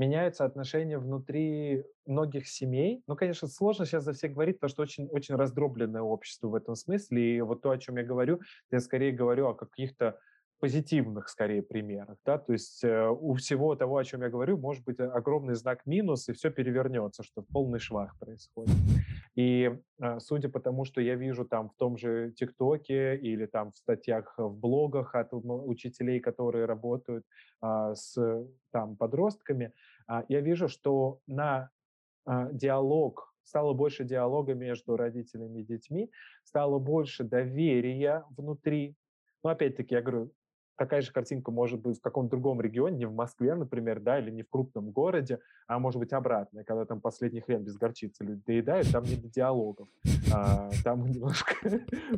меняется 0.00 0.46
отношение 0.46 0.98
внутри 0.98 1.84
многих 2.06 2.48
семей. 2.48 3.02
Ну, 3.06 3.16
конечно, 3.16 3.48
сложно 3.48 3.84
сейчас 3.84 4.02
за 4.04 4.14
всех 4.14 4.32
говорить, 4.32 4.58
потому 4.58 4.70
что 4.70 4.82
очень, 4.82 5.08
очень 5.08 5.34
раздробленное 5.34 6.00
общество 6.00 6.48
в 6.48 6.54
этом 6.54 6.74
смысле. 6.74 7.36
И 7.36 7.40
вот 7.42 7.60
то, 7.60 7.70
о 7.70 7.76
чем 7.76 7.98
я 7.98 8.02
говорю, 8.02 8.40
я 8.70 8.80
скорее 8.80 9.12
говорю 9.12 9.48
о 9.48 9.54
каких-то 9.54 10.18
позитивных, 10.60 11.28
скорее, 11.28 11.62
примерах. 11.62 12.18
Да? 12.24 12.38
То 12.38 12.52
есть 12.52 12.84
э, 12.84 13.08
у 13.08 13.34
всего 13.34 13.74
того, 13.74 13.96
о 13.96 14.04
чем 14.04 14.22
я 14.22 14.28
говорю, 14.28 14.58
может 14.58 14.84
быть 14.84 15.00
огромный 15.00 15.54
знак 15.54 15.86
минус, 15.86 16.28
и 16.28 16.32
все 16.32 16.50
перевернется, 16.50 17.22
что 17.22 17.42
полный 17.42 17.78
швах 17.78 18.18
происходит. 18.18 18.74
И 19.34 19.74
э, 20.02 20.20
судя 20.20 20.48
по 20.50 20.60
тому, 20.60 20.84
что 20.84 21.00
я 21.00 21.14
вижу 21.14 21.44
там 21.44 21.70
в 21.70 21.74
том 21.76 21.96
же 21.96 22.32
ТикТоке 22.36 23.16
или 23.16 23.46
там 23.46 23.72
в 23.72 23.76
статьях 23.78 24.34
в 24.36 24.54
блогах 24.54 25.14
от 25.14 25.32
учителей, 25.32 26.20
которые 26.20 26.66
работают 26.66 27.24
а, 27.60 27.94
с 27.94 28.16
там, 28.70 28.96
подростками, 28.96 29.72
а, 30.06 30.24
я 30.28 30.40
вижу, 30.40 30.68
что 30.68 31.20
на 31.26 31.70
а, 32.26 32.50
диалог 32.52 33.32
стало 33.44 33.72
больше 33.72 34.04
диалога 34.04 34.54
между 34.54 34.96
родителями 34.96 35.60
и 35.60 35.64
детьми, 35.64 36.10
стало 36.44 36.78
больше 36.78 37.24
доверия 37.24 38.24
внутри. 38.36 38.96
Но 39.42 39.50
опять-таки, 39.50 39.94
я 39.94 40.02
говорю, 40.02 40.32
такая 40.80 41.02
же 41.02 41.12
картинка 41.12 41.50
может 41.50 41.78
быть 41.78 41.98
в 41.98 42.00
каком-то 42.00 42.30
другом 42.30 42.58
регионе, 42.62 42.96
не 42.96 43.04
в 43.04 43.12
Москве, 43.12 43.54
например, 43.54 44.00
да, 44.00 44.18
или 44.18 44.30
не 44.30 44.42
в 44.42 44.48
крупном 44.48 44.92
городе, 44.92 45.40
а 45.66 45.78
может 45.78 46.00
быть 46.00 46.14
обратное, 46.14 46.64
когда 46.64 46.86
там 46.86 47.02
последний 47.02 47.42
хрен 47.42 47.62
без 47.62 47.76
горчицы 47.76 48.24
люди 48.24 48.42
доедают, 48.46 48.90
там 48.90 49.04
не 49.04 49.16
до 49.16 49.28
диалогов, 49.28 49.88
а, 50.34 50.70
там 50.82 51.04
немножко 51.10 51.54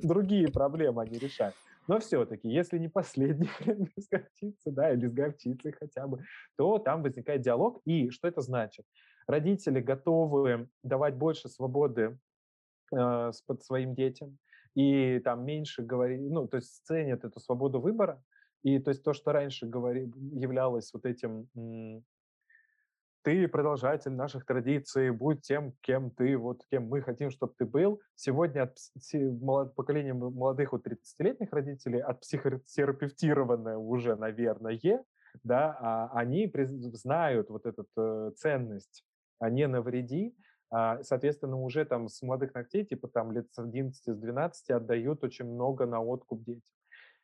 другие 0.01 0.47
проблемы 0.47 1.03
они 1.03 1.19
решают. 1.19 1.57
Но 1.89 1.99
все-таки, 1.99 2.49
если 2.49 2.79
не 2.79 2.87
последний 2.89 3.47
хрен 3.59 3.89
без 3.97 4.09
горчицы, 4.09 4.71
да, 4.71 4.93
или 4.93 5.09
с 5.09 5.13
горчицей 5.13 5.73
хотя 5.73 6.07
бы, 6.07 6.23
то 6.57 6.79
там 6.79 7.03
возникает 7.03 7.41
диалог. 7.41 7.81
И 7.85 8.11
что 8.11 8.29
это 8.29 8.43
значит? 8.43 8.87
Родители 9.27 9.81
готовы 9.81 10.69
давать 10.85 11.17
больше 11.17 11.49
свободы 11.49 12.17
э, 12.97 13.33
под 13.45 13.65
своим 13.65 13.97
детям, 13.97 14.39
и 14.77 15.19
там 15.19 15.45
меньше 15.45 15.83
говорить, 15.83 16.21
ну, 16.21 16.47
то 16.47 16.59
есть 16.59 16.87
ценят 16.87 17.25
эту 17.25 17.41
свободу 17.41 17.81
выбора, 17.81 18.23
и 18.63 18.79
то 18.79 18.91
есть 18.91 19.03
то, 19.03 19.13
что 19.13 19.33
раньше 19.33 19.67
говори, 19.67 20.11
являлось 20.33 20.93
вот 20.93 21.05
этим 21.07 21.49
ты 23.23 23.47
продолжатель 23.47 24.11
наших 24.13 24.45
традиций, 24.45 25.11
будь 25.11 25.43
тем, 25.43 25.75
кем 25.81 26.11
ты, 26.11 26.37
вот 26.37 26.65
кем 26.71 26.89
мы 26.89 27.03
хотим, 27.03 27.31
чтобы 27.31 27.55
ты 27.57 27.65
был. 27.65 28.01
Сегодня 28.17 28.63
от 28.63 29.75
поколения 29.77 30.13
молодых 30.13 30.73
вот 30.73 30.85
30-летних 30.87 31.53
родителей, 31.53 32.01
от 32.01 32.21
психотерапевтированное 32.21 33.77
уже, 33.77 34.17
наверное, 34.17 34.81
да, 35.45 35.77
а 35.81 36.11
они 36.19 36.53
знают 36.93 37.49
вот 37.49 37.65
эту 37.65 37.87
э, 37.97 38.33
ценность 38.37 39.05
а 39.39 39.51
«не 39.51 39.67
навреди», 39.67 40.37
а, 40.71 41.03
соответственно, 41.03 41.61
уже 41.61 41.85
там 41.85 42.09
с 42.09 42.23
молодых 42.23 42.55
ногтей, 42.55 42.85
типа 42.85 43.09
там 43.09 43.33
лет 43.33 43.53
с 43.53 43.59
11, 43.59 44.05
с 44.05 44.17
12 44.17 44.71
отдают 44.71 45.25
очень 45.25 45.47
много 45.47 45.85
на 45.85 46.01
откуп 46.01 46.45
детям. 46.45 46.63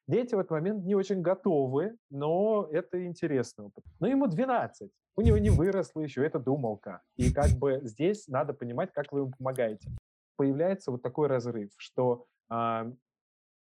Дети 0.09 0.35
в 0.35 0.39
этот 0.39 0.53
момент 0.53 0.85
не 0.85 0.95
очень 0.95 1.21
готовы, 1.21 1.95
но 2.09 2.67
это 2.73 3.05
интересный 3.05 3.67
опыт. 3.67 3.85
Но 4.01 4.09
ему 4.09 4.27
12, 4.27 4.91
у 5.17 5.21
него 5.21 5.37
не 5.37 5.51
выросло 5.51 6.01
еще, 6.01 6.25
это 6.25 6.39
думалка. 6.39 7.03
И 7.17 7.31
как 7.31 7.51
бы 7.59 7.81
здесь 7.83 8.27
надо 8.27 8.55
понимать, 8.55 8.91
как 8.93 9.13
вы 9.13 9.21
ему 9.21 9.33
помогаете. 9.37 9.91
Появляется 10.37 10.91
вот 10.91 11.03
такой 11.03 11.29
разрыв, 11.29 11.73
что 11.77 12.25
э, 12.51 12.93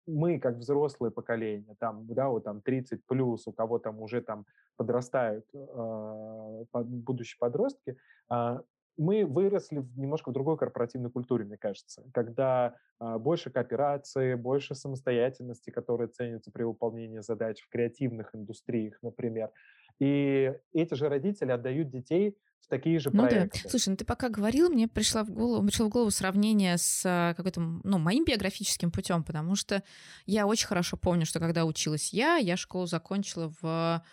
мы, 0.08 0.40
как 0.40 0.58
взрослое 0.58 1.10
поколение, 1.10 1.76
там, 1.80 2.06
да, 2.08 2.28
вот 2.28 2.44
там 2.44 2.62
30 2.62 3.06
плюс, 3.06 3.48
у 3.48 3.54
кого 3.54 3.80
там 3.80 4.02
уже 4.02 4.22
там 4.22 4.46
подрастают 4.76 5.46
э, 5.54 6.66
будущие 6.74 7.38
подростки, 7.40 7.96
э, 8.30 8.60
мы 8.98 9.26
выросли 9.26 9.80
в 9.80 9.98
немножко 9.98 10.30
в 10.30 10.34
другой 10.34 10.58
корпоративной 10.58 11.12
культуре, 11.12 11.46
мне 11.46 11.58
кажется, 11.58 12.04
когда 12.14 12.76
э, 13.00 13.18
больше 13.18 13.50
кооперации, 13.50 14.36
больше 14.36 14.76
самостоятельности, 14.76 15.70
которые 15.70 16.08
ценятся 16.08 16.52
при 16.52 16.64
выполнении 16.64 17.20
задач 17.20 17.62
в 17.62 17.70
креативных 17.70 18.34
индустриях, 18.34 18.98
например. 19.02 19.52
И 20.00 20.54
эти 20.74 20.94
же 20.94 21.10
родители 21.10 21.52
отдают 21.52 21.90
детей 21.90 22.38
в 22.62 22.68
такие 22.68 23.00
же 23.00 23.12
ну 23.12 23.24
проекты. 23.24 23.62
Да. 23.64 23.70
Слушай, 23.70 23.90
ну 23.90 23.96
ты 23.96 24.06
пока 24.06 24.30
говорил, 24.30 24.70
мне 24.70 24.88
пришло 24.88 25.24
в 25.24 25.32
голову, 25.32 25.66
пришло 25.66 25.86
в 25.86 25.90
голову 25.90 26.10
сравнение 26.10 26.78
с 26.78 27.04
а, 27.06 27.34
какой-то, 27.34 27.62
ну, 27.62 27.98
моим 27.98 28.26
биографическим 28.26 28.92
путем, 28.92 29.24
потому 29.24 29.56
что 29.56 29.84
я 30.26 30.48
очень 30.48 30.68
хорошо 30.68 30.98
помню, 30.98 31.26
что 31.26 31.40
когда 31.40 31.66
училась 31.66 32.12
я, 32.12 32.38
я 32.38 32.58
школу 32.58 32.88
закончила 32.88 33.54
в 33.62 34.04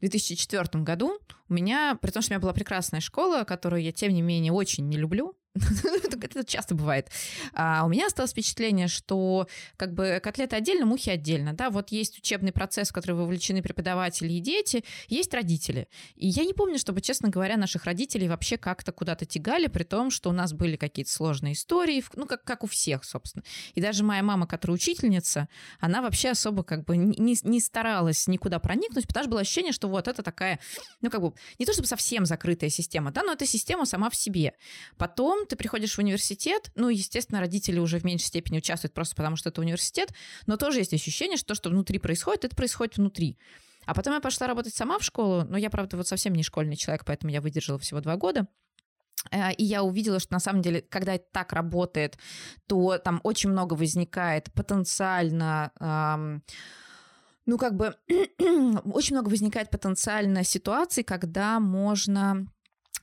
2004 0.00 0.82
году 0.82 1.18
у 1.48 1.54
меня, 1.54 1.98
при 2.00 2.10
том, 2.10 2.22
что 2.22 2.32
у 2.32 2.34
меня 2.34 2.40
была 2.40 2.52
прекрасная 2.52 3.00
школа, 3.00 3.44
которую 3.44 3.82
я, 3.82 3.92
тем 3.92 4.12
не 4.12 4.22
менее, 4.22 4.52
очень 4.52 4.88
не 4.88 4.96
люблю, 4.96 5.36
это 6.36 6.44
часто 6.44 6.74
бывает. 6.74 7.08
А 7.54 7.84
у 7.84 7.88
меня 7.88 8.06
осталось 8.06 8.32
впечатление, 8.32 8.88
что 8.88 9.48
как 9.76 9.94
бы 9.94 10.20
котлеты 10.22 10.56
отдельно, 10.56 10.86
мухи 10.86 11.10
отдельно. 11.10 11.52
Да, 11.52 11.70
вот 11.70 11.90
есть 11.90 12.18
учебный 12.18 12.52
процесс, 12.52 12.90
в 12.90 12.92
который 12.92 13.16
вовлечены 13.16 13.62
преподаватели 13.62 14.32
и 14.32 14.40
дети, 14.40 14.84
есть 15.08 15.32
родители. 15.34 15.88
И 16.14 16.28
я 16.28 16.44
не 16.44 16.52
помню, 16.52 16.78
чтобы, 16.78 17.00
честно 17.00 17.28
говоря, 17.28 17.56
наших 17.56 17.84
родителей 17.84 18.28
вообще 18.28 18.56
как-то 18.56 18.92
куда-то 18.92 19.24
тягали, 19.24 19.66
при 19.66 19.84
том, 19.84 20.10
что 20.10 20.30
у 20.30 20.32
нас 20.32 20.52
были 20.52 20.76
какие-то 20.76 21.10
сложные 21.10 21.54
истории, 21.54 22.04
ну, 22.14 22.26
как, 22.26 22.44
как 22.44 22.64
у 22.64 22.66
всех, 22.66 23.04
собственно. 23.04 23.44
И 23.74 23.80
даже 23.80 24.04
моя 24.04 24.22
мама, 24.22 24.46
которая 24.46 24.74
учительница, 24.74 25.48
она 25.80 26.02
вообще 26.02 26.30
особо 26.30 26.62
как 26.62 26.84
бы 26.84 26.96
не, 26.96 27.36
не 27.42 27.60
старалась 27.60 28.26
никуда 28.26 28.58
проникнуть, 28.58 29.06
потому 29.06 29.24
что 29.24 29.30
было 29.30 29.40
ощущение, 29.40 29.72
что 29.72 29.88
вот 29.88 30.08
это 30.08 30.22
такая, 30.22 30.60
ну, 31.00 31.10
как 31.10 31.20
бы, 31.20 31.32
не 31.58 31.66
то 31.66 31.72
чтобы 31.72 31.86
совсем 31.86 32.26
закрытая 32.26 32.70
система, 32.70 33.10
да, 33.10 33.22
но 33.22 33.32
это 33.32 33.46
система 33.46 33.86
сама 33.86 34.10
в 34.10 34.16
себе. 34.16 34.54
Потом 34.96 35.45
ты 35.46 35.56
приходишь 35.56 35.94
в 35.94 35.98
университет, 35.98 36.70
ну, 36.74 36.88
естественно, 36.88 37.40
родители 37.40 37.78
уже 37.78 37.98
в 37.98 38.04
меньшей 38.04 38.26
степени 38.26 38.58
участвуют 38.58 38.94
просто 38.94 39.16
потому, 39.16 39.36
что 39.36 39.48
это 39.48 39.60
университет, 39.60 40.12
но 40.46 40.56
тоже 40.56 40.80
есть 40.80 40.94
ощущение, 40.94 41.36
что 41.36 41.48
то, 41.48 41.54
что 41.54 41.70
внутри 41.70 41.98
происходит, 41.98 42.44
это 42.44 42.56
происходит 42.56 42.96
внутри. 42.96 43.38
А 43.86 43.94
потом 43.94 44.14
я 44.14 44.20
пошла 44.20 44.46
работать 44.46 44.74
сама 44.74 44.98
в 44.98 45.04
школу, 45.04 45.44
но 45.44 45.56
я, 45.56 45.70
правда, 45.70 45.96
вот 45.96 46.08
совсем 46.08 46.34
не 46.34 46.42
школьный 46.42 46.76
человек, 46.76 47.04
поэтому 47.04 47.32
я 47.32 47.40
выдержала 47.40 47.78
всего 47.78 48.00
два 48.00 48.16
года. 48.16 48.48
Э, 49.30 49.52
и 49.52 49.64
я 49.64 49.82
увидела, 49.82 50.18
что 50.18 50.32
на 50.32 50.40
самом 50.40 50.62
деле, 50.62 50.82
когда 50.82 51.14
это 51.14 51.26
так 51.32 51.52
работает, 51.52 52.18
то 52.66 52.98
там 52.98 53.20
очень 53.22 53.50
много 53.50 53.74
возникает 53.74 54.52
потенциально... 54.52 55.70
Эм, 55.80 56.42
ну, 57.46 57.58
как 57.58 57.76
бы 57.76 57.94
очень 58.92 59.14
много 59.14 59.28
возникает 59.28 59.70
потенциально 59.70 60.42
ситуаций, 60.42 61.04
когда 61.04 61.60
можно 61.60 62.46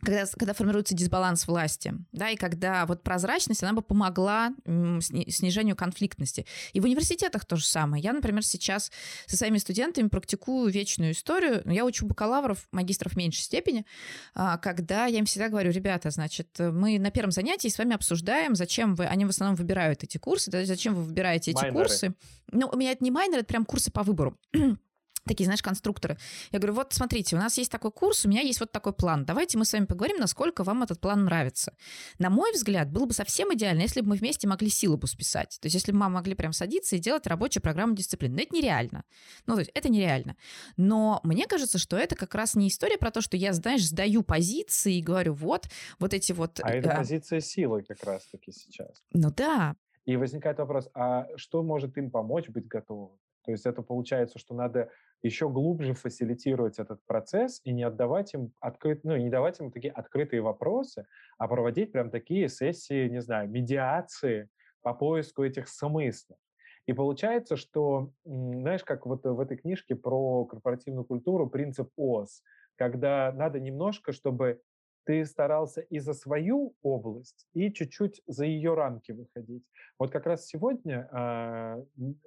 когда, 0.03 0.25
когда 0.37 0.53
формируется 0.53 0.95
дисбаланс 0.95 1.47
власти, 1.47 1.93
да, 2.11 2.29
и 2.29 2.35
когда 2.35 2.85
вот 2.85 3.03
прозрачность, 3.03 3.63
она 3.63 3.73
бы 3.73 3.81
помогла 3.81 4.53
снижению 4.65 5.75
конфликтности. 5.75 6.45
И 6.73 6.79
в 6.79 6.85
университетах 6.85 7.45
то 7.45 7.55
же 7.55 7.65
самое. 7.65 8.03
Я, 8.03 8.13
например, 8.13 8.43
сейчас 8.43 8.91
со 9.25 9.37
своими 9.37 9.57
студентами 9.57 10.07
практикую 10.07 10.71
вечную 10.71 11.11
историю. 11.11 11.61
Я 11.65 11.85
учу 11.85 12.05
бакалавров, 12.05 12.67
магистров 12.71 13.13
в 13.13 13.17
меньшей 13.17 13.41
степени, 13.41 13.85
а, 14.33 14.57
когда 14.57 15.05
я 15.05 15.19
им 15.19 15.25
всегда 15.25 15.49
говорю, 15.49 15.71
ребята, 15.71 16.09
значит, 16.09 16.47
мы 16.59 16.99
на 16.99 17.11
первом 17.11 17.31
занятии 17.31 17.67
с 17.67 17.77
вами 17.77 17.95
обсуждаем, 17.95 18.55
зачем 18.55 18.95
вы, 18.95 19.05
они 19.05 19.25
в 19.25 19.29
основном 19.29 19.55
выбирают 19.55 20.03
эти 20.03 20.17
курсы, 20.17 20.51
да, 20.51 20.65
зачем 20.65 20.95
вы 20.95 21.03
выбираете 21.03 21.51
эти 21.51 21.61
Майнеры. 21.61 21.85
курсы. 21.85 22.13
Ну, 22.51 22.69
у 22.71 22.77
меня 22.77 22.91
это 22.91 23.03
не 23.03 23.11
майнеры, 23.11 23.41
это 23.41 23.47
прям 23.47 23.65
курсы 23.65 23.91
по 23.91 24.03
выбору. 24.03 24.37
такие, 25.25 25.45
знаешь, 25.45 25.61
конструкторы. 25.61 26.17
Я 26.51 26.59
говорю, 26.59 26.73
вот 26.73 26.93
смотрите, 26.93 27.35
у 27.35 27.39
нас 27.39 27.57
есть 27.57 27.71
такой 27.71 27.91
курс, 27.91 28.25
у 28.25 28.29
меня 28.29 28.41
есть 28.41 28.59
вот 28.59 28.71
такой 28.71 28.93
план. 28.93 29.25
Давайте 29.25 29.57
мы 29.57 29.65
с 29.65 29.73
вами 29.73 29.85
поговорим, 29.85 30.17
насколько 30.17 30.63
вам 30.63 30.83
этот 30.83 30.99
план 30.99 31.25
нравится. 31.25 31.75
На 32.19 32.29
мой 32.29 32.51
взгляд, 32.51 32.91
было 32.91 33.05
бы 33.05 33.13
совсем 33.13 33.53
идеально, 33.53 33.81
если 33.81 34.01
бы 34.01 34.09
мы 34.09 34.15
вместе 34.15 34.47
могли 34.47 34.69
силабус 34.69 35.15
писать. 35.15 35.57
То 35.61 35.67
есть 35.67 35.75
если 35.75 35.91
бы 35.91 35.97
мы 35.99 36.09
могли 36.09 36.35
прям 36.35 36.53
садиться 36.53 36.95
и 36.95 36.99
делать 36.99 37.27
рабочую 37.27 37.63
программу 37.63 37.95
дисциплины. 37.95 38.35
Но 38.35 38.41
это 38.41 38.55
нереально. 38.55 39.03
Ну, 39.45 39.53
то 39.53 39.59
есть 39.59 39.71
это 39.73 39.89
нереально. 39.89 40.35
Но 40.77 41.19
мне 41.23 41.47
кажется, 41.47 41.77
что 41.77 41.97
это 41.97 42.15
как 42.15 42.35
раз 42.35 42.55
не 42.55 42.67
история 42.67 42.97
про 42.97 43.11
то, 43.11 43.21
что 43.21 43.37
я, 43.37 43.53
знаешь, 43.53 43.87
сдаю 43.87 44.23
позиции 44.23 44.95
и 44.95 45.01
говорю, 45.01 45.33
вот, 45.33 45.67
вот 45.99 46.13
эти 46.13 46.31
вот... 46.31 46.59
А 46.61 46.69
это 46.69 46.89
позиция 46.95 47.39
силы 47.39 47.83
как 47.83 48.03
раз-таки 48.03 48.51
сейчас. 48.51 49.03
Ну 49.11 49.31
да. 49.31 49.75
И 50.05 50.17
возникает 50.17 50.57
вопрос, 50.57 50.89
а 50.93 51.27
что 51.37 51.63
может 51.63 51.97
им 51.97 52.11
помочь 52.11 52.49
быть 52.49 52.67
готовым? 52.67 53.17
То 53.45 53.51
есть 53.51 53.65
это 53.65 53.81
получается, 53.81 54.39
что 54.39 54.53
надо 54.53 54.89
еще 55.23 55.49
глубже 55.49 55.93
фасилитировать 55.93 56.79
этот 56.79 57.03
процесс 57.05 57.61
и 57.63 57.71
не 57.71 57.83
отдавать 57.83 58.33
им 58.33 58.53
открыт, 58.59 59.03
ну, 59.03 59.15
не 59.17 59.29
давать 59.29 59.59
им 59.59 59.71
такие 59.71 59.91
открытые 59.91 60.41
вопросы, 60.41 61.07
а 61.37 61.47
проводить 61.47 61.91
прям 61.91 62.11
такие 62.11 62.49
сессии, 62.49 63.07
не 63.07 63.21
знаю, 63.21 63.49
медиации 63.49 64.49
по 64.81 64.93
поиску 64.93 65.43
этих 65.43 65.69
смыслов. 65.69 66.37
И 66.85 66.93
получается, 66.93 67.55
что, 67.55 68.11
знаешь, 68.25 68.83
как 68.83 69.05
вот 69.05 69.23
в 69.23 69.39
этой 69.39 69.55
книжке 69.57 69.95
про 69.95 70.45
корпоративную 70.45 71.05
культуру 71.05 71.49
принцип 71.49 71.89
ОС, 71.95 72.43
когда 72.75 73.31
надо 73.31 73.59
немножко, 73.61 74.11
чтобы 74.11 74.61
ты 75.05 75.25
старался 75.25 75.81
и 75.81 75.99
за 75.99 76.13
свою 76.13 76.75
область, 76.81 77.47
и 77.53 77.71
чуть-чуть 77.71 78.21
за 78.27 78.45
ее 78.45 78.73
рамки 78.73 79.11
выходить. 79.11 79.63
Вот 79.99 80.11
как 80.11 80.25
раз 80.25 80.47
сегодня 80.47 81.07
э, 81.11 81.83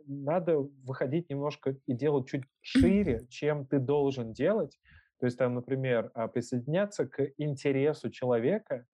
надо 0.07 0.59
выходить 0.85 1.29
немножко 1.31 1.77
и 1.87 1.93
делать 1.95 2.29
чуть 2.29 2.45
шире, 2.61 3.27
чем 3.29 3.67
ты 3.67 3.79
должен 3.79 4.33
делать. 4.33 4.79
То 5.19 5.27
есть 5.27 5.39
там, 5.39 5.55
например, 5.55 6.11
а, 6.15 6.29
присоединяться 6.29 7.07
к 7.07 7.27
интересу 7.39 8.11
человека. 8.11 8.87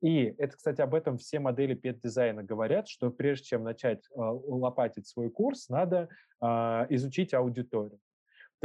И 0.00 0.34
это, 0.38 0.56
кстати, 0.56 0.80
об 0.80 0.94
этом 0.94 1.18
все 1.18 1.40
модели 1.40 1.74
пет-дизайна 1.74 2.42
говорят, 2.44 2.88
что 2.88 3.10
прежде 3.10 3.46
чем 3.46 3.64
начать 3.64 4.06
э, 4.10 4.18
лопатить 4.18 5.08
свой 5.08 5.30
курс, 5.30 5.68
надо 5.68 6.08
э, 6.40 6.46
изучить 6.90 7.34
аудиторию. 7.34 7.98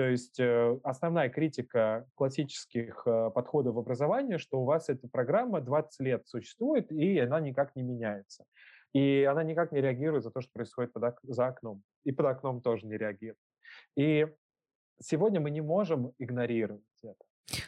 То 0.01 0.09
есть 0.09 0.39
э, 0.39 0.79
основная 0.81 1.29
критика 1.29 2.07
классических 2.15 3.03
э, 3.05 3.29
подходов 3.29 3.75
в 3.75 3.77
образовании, 3.77 4.37
что 4.37 4.59
у 4.59 4.65
вас 4.65 4.89
эта 4.89 5.07
программа 5.07 5.61
20 5.61 5.99
лет 5.99 6.27
существует, 6.27 6.91
и 6.91 7.19
она 7.19 7.39
никак 7.39 7.75
не 7.75 7.83
меняется. 7.83 8.45
И 8.93 9.23
она 9.29 9.43
никак 9.43 9.71
не 9.71 9.79
реагирует 9.79 10.23
за 10.23 10.31
то, 10.31 10.41
что 10.41 10.49
происходит 10.53 10.91
под, 10.91 11.19
за 11.21 11.45
окном. 11.45 11.83
И 12.03 12.11
под 12.11 12.25
окном 12.25 12.61
тоже 12.63 12.87
не 12.87 12.97
реагирует. 12.97 13.37
И 13.95 14.27
сегодня 14.99 15.39
мы 15.39 15.51
не 15.51 15.61
можем 15.61 16.13
игнорировать. 16.17 16.81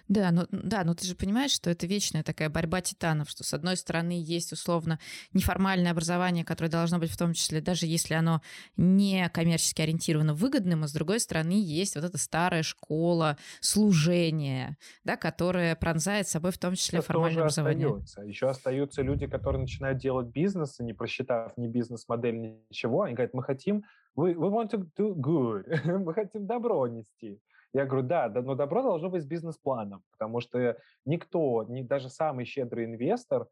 Да, 0.08 0.32
ну 0.32 0.46
да, 0.52 0.84
но 0.84 0.94
ты 0.94 1.06
же 1.06 1.16
понимаешь, 1.16 1.52
что 1.52 1.70
это 1.70 1.88
вечная 1.88 2.24
такая 2.24 2.50
борьба 2.50 2.82
титанов, 2.82 3.30
что 3.30 3.44
с 3.44 3.54
одной 3.54 3.78
стороны 3.78 4.12
есть 4.12 4.52
условно 4.52 5.00
неформальное 5.34 5.92
образование, 5.92 6.46
которое 6.46 6.70
должно 6.70 7.00
быть 7.00 7.12
в 7.12 7.18
том 7.18 7.34
числе, 7.34 7.62
даже 7.62 7.86
если 7.86 8.14
оно 8.14 8.42
не 8.78 9.30
коммерчески 9.30 9.82
ориентировано 9.82 10.34
выгодным, 10.34 10.84
а 10.84 10.88
с 10.88 10.94
другой 10.94 11.20
стороны 11.20 11.54
есть 11.54 11.96
вот 11.96 12.04
эта 12.04 12.18
старая 12.18 12.64
школа 12.64 13.38
служения, 13.60 14.78
да, 15.04 15.18
которая 15.18 15.76
пронзает 15.76 16.28
собой 16.28 16.52
в 16.52 16.58
том 16.58 16.76
числе 16.76 17.00
это 17.00 17.08
формальное 17.08 17.42
образование. 17.44 17.88
Остается. 17.88 18.22
Еще 18.22 18.50
остаются 18.50 19.02
люди, 19.02 19.28
которые 19.28 19.62
начинают 19.62 20.00
делать 20.00 20.28
бизнес, 20.28 20.80
не 20.80 20.94
просчитав 20.94 21.58
ни 21.58 21.68
бизнес-модель, 21.68 22.40
ничего, 22.70 23.04
они 23.04 23.16
говорят, 23.16 23.34
мы 23.34 23.44
хотим, 23.44 23.84
we, 24.16 24.34
we 24.34 24.50
want 24.50 24.72
to 24.72 24.88
do 24.98 25.14
good, 25.16 25.64
мы 26.00 26.14
хотим 26.14 26.46
добро 26.46 26.88
нести. 26.88 27.40
Я 27.74 27.86
говорю, 27.86 28.08
да, 28.08 28.30
да, 28.30 28.42
но 28.42 28.56
добро 28.56 28.84
должно 28.84 29.10
быть 29.10 29.24
с 29.24 29.26
бизнес-планом, 29.26 30.04
потому 30.12 30.42
что 30.42 30.78
никто, 31.06 31.64
ни, 31.64 31.82
даже 31.82 32.10
самый 32.10 32.46
щедрый 32.46 32.86
инвестор 32.86 33.48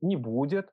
не 0.00 0.16
будет 0.16 0.72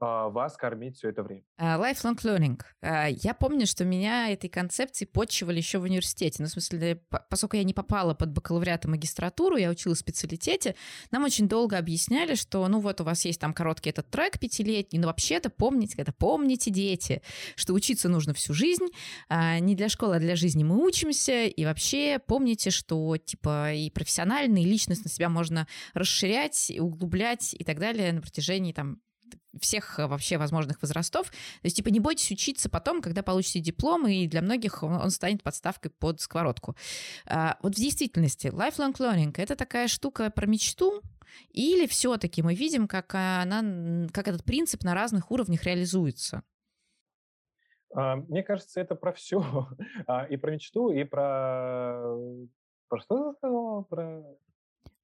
вас 0.00 0.56
кормить 0.56 0.96
все 0.96 1.08
это 1.08 1.22
время. 1.22 1.42
Uh, 1.58 1.80
lifelong 1.80 2.16
learning. 2.22 2.60
Uh, 2.82 3.18
я 3.22 3.34
помню, 3.34 3.66
что 3.66 3.84
меня 3.84 4.30
этой 4.30 4.48
концепцией 4.48 5.08
подчивали 5.08 5.56
еще 5.56 5.78
в 5.78 5.82
университете. 5.82 6.42
Ну, 6.42 6.48
в 6.48 6.50
смысле, 6.50 7.02
поскольку 7.30 7.56
я 7.56 7.64
не 7.64 7.72
попала 7.72 8.14
под 8.14 8.32
бакалавриат 8.32 8.84
и 8.84 8.88
магистратуру, 8.88 9.56
я 9.56 9.70
училась 9.70 9.98
в 9.98 10.00
специалитете, 10.02 10.74
нам 11.10 11.24
очень 11.24 11.48
долго 11.48 11.78
объясняли, 11.78 12.34
что, 12.34 12.66
ну, 12.68 12.80
вот 12.80 13.00
у 13.00 13.04
вас 13.04 13.24
есть 13.24 13.40
там 13.40 13.54
короткий 13.54 13.90
этот 13.90 14.10
трек 14.10 14.38
пятилетний, 14.38 14.98
но 14.98 15.06
вообще-то 15.06 15.50
помните, 15.50 15.94
это 15.98 16.12
помните, 16.12 16.70
дети, 16.70 17.22
что 17.54 17.72
учиться 17.72 18.08
нужно 18.08 18.34
всю 18.34 18.52
жизнь, 18.52 18.86
uh, 19.30 19.58
не 19.60 19.74
для 19.74 19.88
школы, 19.88 20.16
а 20.16 20.20
для 20.20 20.36
жизни 20.36 20.62
мы 20.62 20.84
учимся, 20.84 21.44
и 21.44 21.64
вообще 21.64 22.18
помните, 22.18 22.70
что, 22.70 23.16
типа, 23.16 23.72
и 23.72 23.90
профессионально, 23.90 24.58
и 24.58 24.64
личностно 24.64 25.10
себя 25.10 25.28
можно 25.28 25.66
расширять, 25.94 26.70
и 26.70 26.80
углублять 26.80 27.54
и 27.54 27.64
так 27.64 27.78
далее 27.78 28.12
на 28.12 28.20
протяжении 28.20 28.72
там 28.72 29.00
всех 29.60 29.98
э, 29.98 30.06
вообще 30.06 30.38
возможных 30.38 30.80
возрастов. 30.82 31.30
То 31.30 31.64
есть, 31.64 31.76
типа, 31.76 31.88
не 31.88 32.00
бойтесь 32.00 32.30
учиться 32.30 32.68
потом, 32.68 33.02
когда 33.02 33.22
получите 33.22 33.60
диплом, 33.60 34.06
и 34.06 34.26
для 34.26 34.42
многих 34.42 34.82
он, 34.82 34.94
он 34.94 35.10
станет 35.10 35.42
подставкой 35.42 35.90
под 35.90 36.20
сковородку. 36.20 36.76
А, 37.26 37.58
вот 37.62 37.74
в 37.74 37.78
действительности 37.78 38.48
lifelong 38.48 38.94
learning— 38.94 39.34
это 39.36 39.56
такая 39.56 39.88
штука 39.88 40.30
про 40.30 40.46
мечту, 40.46 41.02
или 41.50 41.86
все-таки 41.86 42.42
мы 42.42 42.54
видим, 42.54 42.88
как, 42.88 43.14
она, 43.14 44.08
как 44.12 44.28
этот 44.28 44.44
принцип 44.44 44.82
на 44.84 44.94
разных 44.94 45.30
уровнях 45.30 45.64
реализуется? 45.64 46.42
А, 47.94 48.16
мне 48.16 48.42
кажется, 48.42 48.80
это 48.80 48.94
про 48.94 49.12
все. 49.12 49.68
А, 50.06 50.24
и 50.24 50.36
про 50.36 50.52
мечту, 50.52 50.90
и 50.90 51.04
про... 51.04 52.16
Про 52.88 53.00
что 53.00 53.32
ты 53.32 53.36
сказала? 53.38 53.82
Про... 53.82 54.24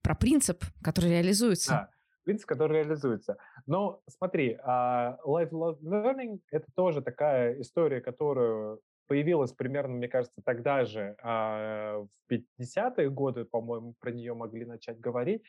Про 0.02 0.14
принцип, 0.14 0.64
который 0.82 1.10
реализуется. 1.10 1.70
Да 1.70 1.90
принцип, 2.24 2.46
который 2.46 2.82
реализуется. 2.82 3.36
Но 3.66 4.00
смотри, 4.08 4.58
uh, 4.66 5.16
lifelong 5.24 5.78
learning— 5.82 6.40
это 6.50 6.66
тоже 6.74 7.02
такая 7.02 7.60
история, 7.60 8.00
которая 8.00 8.78
появилась 9.06 9.52
примерно, 9.52 9.94
мне 9.94 10.08
кажется, 10.08 10.40
тогда 10.44 10.84
же, 10.84 11.16
uh, 11.24 12.06
в 12.28 12.32
50-е 12.32 13.10
годы, 13.10 13.44
по-моему, 13.44 13.94
про 14.00 14.10
нее 14.10 14.34
могли 14.34 14.64
начать 14.64 15.00
говорить. 15.00 15.42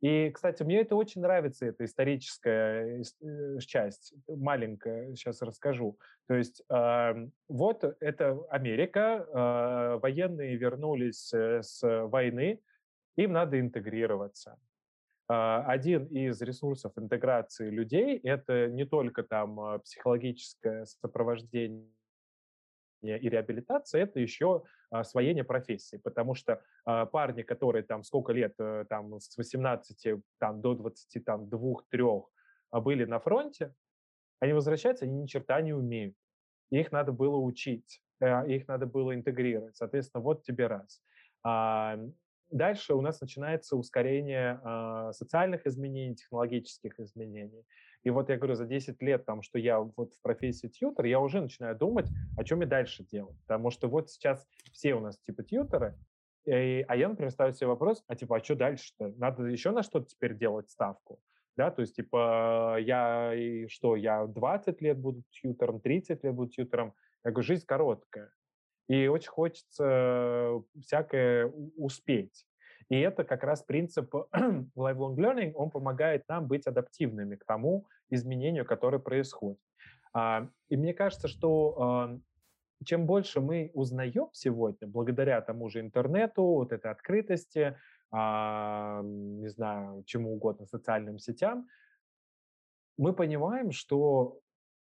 И, 0.00 0.30
кстати, 0.30 0.62
мне 0.62 0.80
это 0.80 0.96
очень 0.96 1.20
нравится, 1.20 1.66
эта 1.66 1.84
историческая 1.84 3.02
э, 3.22 3.58
часть, 3.60 4.14
маленькая, 4.28 5.14
сейчас 5.14 5.42
расскажу. 5.42 5.98
То 6.26 6.34
есть 6.34 6.62
э, 6.70 7.28
вот 7.48 7.84
это 8.00 8.38
Америка, 8.48 9.26
э, 9.28 9.98
военные 10.00 10.56
вернулись 10.56 11.30
э, 11.34 11.62
с 11.62 11.82
войны, 12.06 12.60
им 13.16 13.32
надо 13.32 13.60
интегрироваться. 13.60 14.56
А, 15.32 15.62
один 15.64 16.06
из 16.06 16.42
ресурсов 16.42 16.92
интеграции 16.98 17.70
людей— 17.70 18.18
это 18.24 18.66
не 18.66 18.84
только 18.84 19.22
там 19.22 19.60
а, 19.60 19.78
психологическое 19.78 20.86
сопровождение 20.86 21.86
и 23.00 23.28
реабилитация, 23.28 24.02
это 24.02 24.18
еще 24.18 24.64
освоение 24.90 25.44
профессии, 25.44 25.98
потому 25.98 26.34
что 26.34 26.60
парни, 26.84 27.42
которые 27.42 27.84
там 27.84 28.02
сколько 28.02 28.32
лет, 28.32 28.54
э, 28.58 28.84
там 28.90 29.18
с 29.20 29.38
18 29.38 30.20
там, 30.38 30.60
до 30.60 30.74
20, 30.74 31.24
там, 31.24 31.48
двух, 31.48 31.86
трех 31.88 32.24
были 32.72 33.06
на 33.06 33.18
фронте, 33.20 33.72
они 34.40 34.52
возвращаются, 34.52 35.06
они 35.06 35.22
ни 35.22 35.26
черта 35.26 35.62
не 35.62 35.72
умеют. 35.72 36.14
Их 36.70 36.92
надо 36.92 37.12
было 37.12 37.36
учить, 37.36 38.02
их 38.20 38.68
надо 38.68 38.84
было 38.84 39.14
интегрировать. 39.14 39.76
Соответственно, 39.76 40.22
вот 40.22 40.42
тебе 40.42 40.66
раз. 40.66 41.00
Дальше 42.50 42.94
у 42.94 43.00
нас 43.00 43.20
начинается 43.20 43.76
ускорение 43.76 44.60
э, 44.64 45.12
социальных 45.12 45.66
изменений, 45.66 46.16
технологических 46.16 46.98
изменений. 46.98 47.64
И 48.02 48.10
вот 48.10 48.28
я 48.28 48.36
говорю, 48.36 48.54
за 48.54 48.66
10 48.66 49.00
лет, 49.02 49.24
там, 49.24 49.42
что 49.42 49.58
я 49.58 49.80
вот 49.80 50.14
в 50.14 50.22
профессии 50.22 50.68
тьютер, 50.68 51.04
я 51.04 51.20
уже 51.20 51.40
начинаю 51.40 51.76
думать, 51.76 52.08
о 52.36 52.44
чем 52.44 52.60
я 52.60 52.66
дальше 52.66 53.04
делать. 53.04 53.36
Потому 53.42 53.70
что 53.70 53.88
вот 53.88 54.10
сейчас 54.10 54.46
все 54.72 54.94
у 54.94 55.00
нас 55.00 55.18
типа 55.20 55.42
тьютеры, 55.44 55.96
и, 56.46 56.84
а 56.88 56.96
я, 56.96 57.08
например, 57.08 57.30
ставлю 57.30 57.54
себе 57.54 57.66
вопрос, 57.68 58.02
а 58.06 58.16
типа, 58.16 58.38
а 58.38 58.44
что 58.44 58.56
дальше-то? 58.56 59.12
Надо 59.18 59.44
еще 59.44 59.70
на 59.70 59.82
что-то 59.82 60.06
теперь 60.06 60.36
делать 60.36 60.70
ставку? 60.70 61.20
Да, 61.56 61.70
то 61.70 61.82
есть, 61.82 61.96
типа, 61.96 62.78
я 62.80 63.34
и 63.34 63.66
что, 63.68 63.96
я 63.96 64.26
20 64.26 64.80
лет 64.80 64.98
буду 64.98 65.22
тьютером, 65.30 65.80
30 65.80 66.24
лет 66.24 66.34
буду 66.34 66.50
тьютером. 66.50 66.94
Я 67.24 67.32
говорю, 67.32 67.46
жизнь 67.46 67.66
короткая. 67.66 68.32
И 68.88 69.06
очень 69.06 69.30
хочется 69.30 70.62
всякое 70.80 71.46
успеть. 71.76 72.46
И 72.88 72.98
это 72.98 73.22
как 73.24 73.44
раз 73.44 73.62
принцип 73.62 74.12
lifelong 74.34 75.16
learning, 75.16 75.52
он 75.54 75.70
помогает 75.70 76.24
нам 76.28 76.48
быть 76.48 76.66
адаптивными 76.66 77.36
к 77.36 77.44
тому 77.44 77.86
изменению, 78.10 78.64
которое 78.64 78.98
происходит. 78.98 79.60
А, 80.12 80.48
и 80.68 80.76
мне 80.76 80.92
кажется, 80.92 81.28
что 81.28 82.20
чем 82.84 83.06
больше 83.06 83.40
мы 83.40 83.70
узнаем 83.74 84.28
сегодня, 84.32 84.88
благодаря 84.88 85.40
тому 85.40 85.68
же 85.68 85.80
интернету, 85.80 86.42
вот 86.42 86.72
этой 86.72 86.90
открытости, 86.90 87.76
а, 88.10 89.02
не 89.02 89.48
знаю, 89.48 90.02
чему 90.04 90.34
угодно, 90.34 90.66
социальным 90.66 91.18
сетям, 91.18 91.68
мы 92.96 93.12
понимаем, 93.12 93.70
что, 93.70 94.40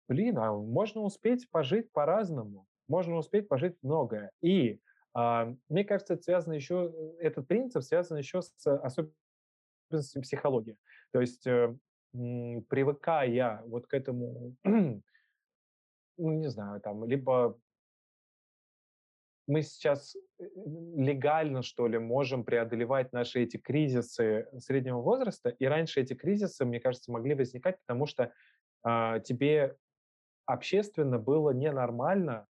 блин, 0.07 0.37
а 0.37 0.53
можно 0.53 1.01
успеть 1.01 1.49
пожить 1.51 1.91
по-разному 1.91 2.65
можно 2.87 3.15
успеть 3.15 3.47
пожить 3.47 3.75
многое. 3.81 4.31
И 4.41 4.79
А, 5.17 5.51
мне 5.69 5.83
кажется, 5.83 6.13
это 6.13 6.21
связано 6.21 6.53
еще, 6.53 6.93
э, 6.93 7.25
этот 7.25 7.47
принцип 7.47 7.81
связан 7.81 8.19
еще 8.19 8.43
с 8.43 8.53
особенностями 8.67 10.21
психологии. 10.21 10.77
То 11.11 11.21
есть 11.21 11.47
э, 11.47 11.75
привыкая 12.11 13.63
вот 13.65 13.87
к 13.87 13.95
этому, 13.95 14.55
ну, 14.63 15.01
не 16.17 16.49
знаю, 16.49 16.81
там, 16.81 17.03
либо 17.05 17.59
мы 19.47 19.63
сейчас 19.63 20.15
э, 20.15 20.43
легально, 20.95 21.63
что 21.63 21.87
ли, 21.87 21.97
можем 21.97 22.43
преодолевать 22.43 23.11
наши 23.11 23.41
эти 23.41 23.57
кризисы 23.57 24.47
среднего 24.59 25.01
возраста, 25.01 25.49
и 25.49 25.65
раньше 25.65 26.01
эти 26.01 26.13
кризисы, 26.13 26.63
мне 26.63 26.79
кажется, 26.79 27.11
могли 27.11 27.33
возникать, 27.33 27.79
потому 27.87 28.05
что 28.05 28.31
э, 28.85 29.21
тебе 29.25 29.77
общественно 30.45 31.17
было 31.17 31.49
ненормально 31.49 32.45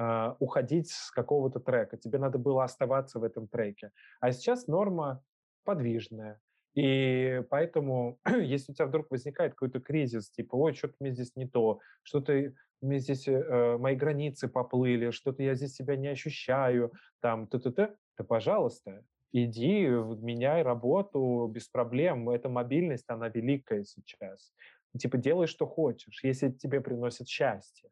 э, 0.00 0.34
уходить 0.38 0.90
с 0.90 1.10
какого-то 1.10 1.60
трека, 1.60 1.96
тебе 1.96 2.18
надо 2.18 2.38
было 2.38 2.64
оставаться 2.64 3.18
в 3.18 3.24
этом 3.24 3.48
треке. 3.48 3.90
А 4.20 4.32
сейчас 4.32 4.66
норма 4.66 5.22
подвижная, 5.64 6.40
и 6.74 7.42
поэтому, 7.50 8.18
если 8.40 8.72
у 8.72 8.74
тебя 8.74 8.86
вдруг 8.86 9.10
возникает 9.10 9.52
какой-то 9.52 9.80
кризис, 9.80 10.30
типа, 10.30 10.56
ой, 10.56 10.74
что-то 10.74 10.94
мне 11.00 11.10
здесь 11.12 11.34
не 11.36 11.46
то, 11.46 11.80
что-то 12.02 12.52
мне 12.80 12.98
здесь, 12.98 13.28
э, 13.28 13.76
мои 13.78 13.94
границы 13.94 14.48
поплыли, 14.48 15.10
что-то 15.10 15.42
я 15.42 15.54
здесь 15.54 15.74
себя 15.74 15.96
не 15.96 16.08
ощущаю, 16.08 16.92
там, 17.20 17.46
т-т-т, 17.46 17.94
то, 18.16 18.24
пожалуйста, 18.24 19.04
иди, 19.32 19.86
меняй 19.86 20.62
работу 20.62 21.50
без 21.52 21.68
проблем. 21.68 22.30
Эта 22.30 22.48
мобильность, 22.48 23.08
она 23.08 23.28
великая 23.28 23.84
сейчас. 23.84 24.52
Типа, 24.98 25.18
делай, 25.18 25.46
что 25.46 25.66
хочешь, 25.66 26.24
если 26.24 26.50
тебе 26.50 26.80
приносит 26.80 27.28
счастье. 27.28 27.90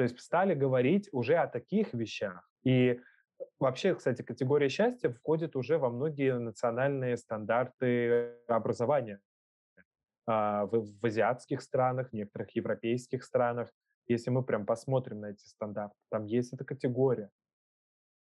То 0.00 0.04
есть 0.04 0.18
стали 0.18 0.54
говорить 0.54 1.10
уже 1.12 1.34
о 1.34 1.46
таких 1.46 1.92
вещах. 1.92 2.48
И 2.64 2.98
Вообще, 3.58 3.94
кстати, 3.94 4.22
категория 4.22 4.70
счастья 4.70 5.10
входит 5.10 5.56
уже 5.56 5.76
во 5.76 5.90
многие 5.90 6.38
национальные 6.38 7.18
стандарты 7.18 8.34
образования. 8.48 9.20
А, 10.26 10.64
в, 10.64 10.86
в 10.98 11.04
азиатских 11.04 11.60
странах, 11.60 12.14
некоторых 12.14 12.56
европейских 12.56 13.22
странах, 13.22 13.70
если 14.08 14.30
мы 14.30 14.42
прям 14.42 14.64
посмотрим 14.64 15.20
на 15.20 15.26
эти 15.26 15.44
стандарты, 15.44 15.96
там 16.10 16.24
есть 16.24 16.54
эта 16.54 16.64
категория. 16.64 17.30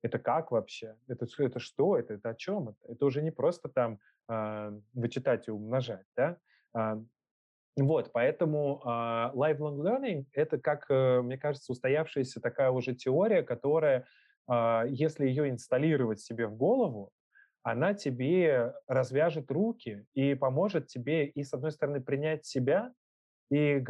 Это 0.03 0.21
как 0.21 0.53
вообще? 0.53 0.97
Это, 1.09 1.27
это 1.39 1.59
что? 1.59 1.99
Это, 1.99 2.15
это 2.15 2.29
о 2.29 2.35
чем 2.37 2.69
это? 2.69 2.93
Это 2.93 3.05
уже 3.05 3.21
не 3.21 3.33
просто 3.33 3.69
там 3.69 3.99
э, 4.29 4.81
вычитать 4.93 5.49
и 5.49 5.51
умножать, 5.51 6.07
да? 6.17 6.39
Э, 6.77 7.03
вот, 7.77 8.13
поэтому 8.13 8.81
э, 8.85 8.89
lifelong 8.89 9.79
learning— 9.81 10.27
это, 10.33 10.59
как, 10.59 10.87
э, 10.89 11.23
мне 11.23 11.37
кажется, 11.37 11.73
устоявшаяся 11.73 12.41
такая 12.41 12.71
уже 12.71 12.95
теория, 12.95 13.43
которая 13.43 14.07
а, 14.47 14.85
если 14.87 15.27
ее 15.27 15.51
инсталлировать 15.51 16.21
себе 16.21 16.47
в 16.47 16.57
голову, 16.57 17.11
она 17.63 17.95
тебе 17.95 18.75
развяжет 18.87 19.51
руки 19.51 20.05
и 20.15 20.35
поможет 20.35 20.87
тебе 20.87 21.27
и, 21.27 21.43
с 21.43 21.55
одной 21.55 21.73
стороны, 21.73 22.01
принять 22.01 22.45
себя, 22.45 22.93
и, 23.51 23.83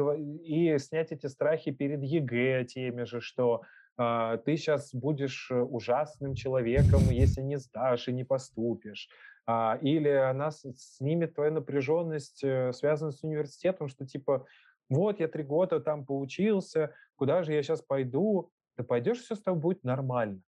и 0.44 0.78
снять 0.78 1.10
эти 1.10 1.26
страхи 1.26 1.72
перед 1.72 2.02
ЕГЭ 2.02 2.64
теми 2.66 3.02
же, 3.02 3.20
что 3.20 3.62
э, 3.98 4.38
ты 4.44 4.56
сейчас 4.56 4.94
будешь 4.94 5.50
ужасным 5.50 6.34
человеком, 6.34 7.00
если 7.10 7.40
не 7.40 7.58
сдашь 7.58 8.08
и 8.08 8.12
не 8.12 8.24
поступишь. 8.24 9.08
А, 9.46 9.78
или 9.82 10.08
она 10.08 10.50
снимет 10.50 11.34
твою 11.34 11.52
напряженность, 11.52 12.42
э, 12.42 12.72
связанную 12.72 13.12
с 13.12 13.22
университетом, 13.22 13.88
что 13.88 14.06
типа, 14.06 14.46
вот 14.88 15.20
я 15.20 15.28
три 15.28 15.42
года 15.42 15.80
там 15.80 16.06
поучился, 16.06 16.94
куда 17.16 17.42
же 17.42 17.52
я 17.52 17.62
сейчас 17.62 17.82
пойду? 17.82 18.50
ты 18.76 18.82
пойдешь, 18.82 19.20
все 19.20 19.34
с 19.34 19.42
тобой 19.42 19.60
будет 19.60 19.84
нормально. 19.84 20.40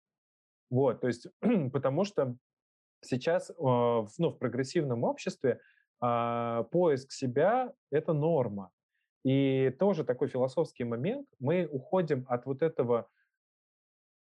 Вот, 0.70 1.00
то 1.00 1.06
есть, 1.06 1.28
потому 1.72 2.04
что 2.04 2.36
сейчас 3.00 3.52
ну, 3.58 4.30
в 4.30 4.38
прогрессивном 4.38 5.04
обществе 5.04 5.60
а, 6.00 6.64
поиск 6.64 7.12
себя— 7.12 7.72
это 7.90 8.12
норма. 8.12 8.70
И 9.24 9.74
тоже 9.78 10.04
такой 10.04 10.28
философский 10.28 10.84
момент. 10.84 11.28
Мы 11.38 11.66
уходим 11.66 12.26
от 12.28 12.46
вот 12.46 12.62
этого 12.62 13.08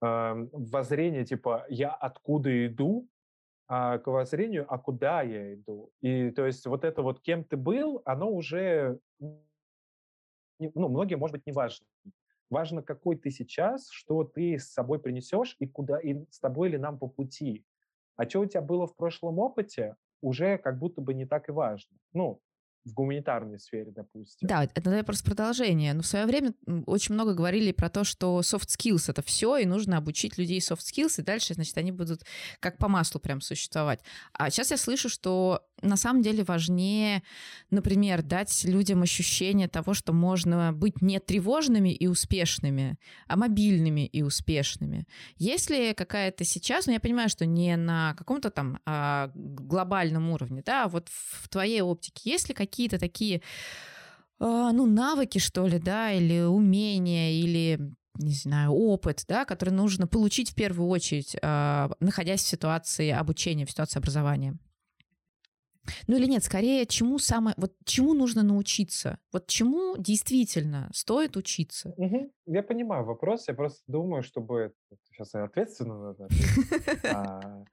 воззрения 0.01 1.25
типа 1.25 1.67
«я 1.69 1.91
откуда 1.93 2.67
иду», 2.67 3.09
а 3.69 3.99
к 3.99 4.07
воззрению 4.07 4.67
«а 4.73 4.79
куда 4.79 5.23
я 5.23 5.55
иду?». 5.55 5.91
И 6.01 6.31
то 6.31 6.47
есть 6.47 6.67
вот 6.67 6.85
это 6.85 7.03
вот 7.03 7.21
«кем 7.21 7.45
ты 7.45 7.57
был», 7.57 8.03
оно 8.05 8.31
уже 8.31 8.99
ну, 10.59 10.89
многим, 10.89 11.19
может 11.19 11.37
быть, 11.37 11.47
не 11.47 11.53
важно. 11.53 11.87
Важно, 12.51 12.83
какой 12.83 13.17
ты 13.17 13.31
сейчас, 13.31 13.91
что 13.91 14.25
ты 14.25 14.59
с 14.59 14.73
собой 14.73 14.99
принесешь 14.99 15.55
и 15.59 15.67
куда 15.67 16.01
и 16.01 16.25
с 16.31 16.41
тобой 16.41 16.71
ли 16.71 16.79
нам 16.79 16.99
по 16.99 17.07
пути. 17.07 17.65
А 18.17 18.29
что 18.29 18.41
у 18.41 18.47
тебя 18.47 18.63
было 18.63 18.87
в 18.87 18.97
прошлом 18.97 19.39
опыте, 19.39 19.97
уже 20.23 20.59
как 20.59 20.79
будто 20.79 21.01
бы 21.01 21.15
не 21.15 21.27
так 21.27 21.49
и 21.49 21.53
важно. 21.53 21.97
Ну, 22.13 22.41
в 22.89 22.95
гуманитарной 22.95 23.59
сфере, 23.61 23.93
допустим. 23.93 24.49
Да, 24.49 24.65
это 24.65 25.05
просто 25.05 25.25
продолжение. 25.25 25.95
Но 25.95 26.03
в 26.03 26.07
свое 26.07 26.27
время 26.27 26.55
очень 26.87 27.15
много 27.15 27.35
говорили 27.35 27.73
про 27.73 27.89
то, 27.89 28.05
что 28.05 28.41
soft 28.41 28.69
skills— 28.69 29.05
это 29.09 29.23
все, 29.23 29.57
и 29.59 29.67
нужно 29.67 29.97
обучить 29.99 30.39
людей 30.39 30.59
soft 30.59 30.81
skills, 30.81 31.21
и 31.21 31.23
дальше, 31.23 31.55
значит, 31.55 31.77
они 31.79 31.93
будут 31.93 32.23
как 32.61 32.79
по 32.79 32.89
маслу 32.89 33.21
прям 33.21 33.41
существовать. 33.41 34.01
А 34.33 34.51
сейчас 34.51 34.71
я 34.71 34.77
слышу, 34.77 35.09
что 35.09 35.63
на 35.83 35.97
самом 35.97 36.23
деле 36.23 36.45
важнее, 36.45 37.23
например, 37.71 38.23
дать 38.23 38.65
людям 38.65 39.03
ощущение 39.03 39.69
того, 39.69 39.95
что 39.95 40.13
можно 40.13 40.73
быть 40.73 41.03
не 41.03 41.19
тревожными 41.21 41.91
и 41.91 42.07
успешными, 42.07 42.99
а 43.27 43.37
мобильными 43.37 44.07
и 44.07 44.23
успешными. 44.23 45.07
Если 45.37 45.93
какая-то 45.93 46.45
сейчас, 46.45 46.87
ну 46.87 46.93
я 46.93 47.01
понимаю, 47.01 47.29
что 47.29 47.47
не 47.47 47.77
на 47.77 48.15
каком-то 48.15 48.51
там 48.51 48.79
а, 48.87 49.31
глобальном 49.35 50.31
уровне, 50.31 50.63
да, 50.65 50.85
а 50.85 50.89
вот 50.89 51.09
в 51.09 51.49
твоей 51.49 51.81
оптике, 51.81 52.31
есть 52.31 52.49
ли 52.49 52.55
какие-то 52.55 52.99
такие 52.99 53.43
а, 54.41 54.73
ну, 54.73 54.87
навыки, 54.87 55.39
что 55.39 55.67
ли, 55.67 55.79
да, 55.79 56.13
или 56.13 56.41
умения, 56.43 57.33
или 57.33 57.95
не 58.19 58.35
знаю, 58.35 58.73
опыт, 58.73 59.25
да, 59.29 59.45
который 59.45 59.71
нужно 59.71 60.07
получить 60.07 60.51
в 60.51 60.55
первую 60.55 60.89
очередь, 60.89 61.37
э, 61.41 61.89
находясь 62.01 62.43
в 62.43 62.49
ситуации 62.49 63.11
обучения, 63.11 63.65
в 63.65 63.71
ситуации 63.71 63.99
образования. 63.99 64.59
Ну 66.07 66.17
или 66.17 66.27
нет, 66.27 66.45
скорее, 66.45 66.87
чему 66.87 67.19
самое, 67.19 67.55
вот 67.59 67.75
чему 67.85 68.15
нужно 68.15 68.43
научиться? 68.43 69.19
Вот 69.33 69.47
чему 69.47 69.97
действительно 69.97 70.91
стоит 70.93 71.37
учиться? 71.37 71.95
Угу. 71.97 72.33
Я 72.47 72.63
понимаю 72.63 73.05
вопрос, 73.05 73.49
я 73.49 73.55
просто 73.55 73.83
думаю, 73.87 74.23
чтобы 74.23 74.73
сейчас 75.05 75.35
я 75.35 75.45
ответственно 75.45 75.99
надо 76.13 76.29
а, 77.05 77.65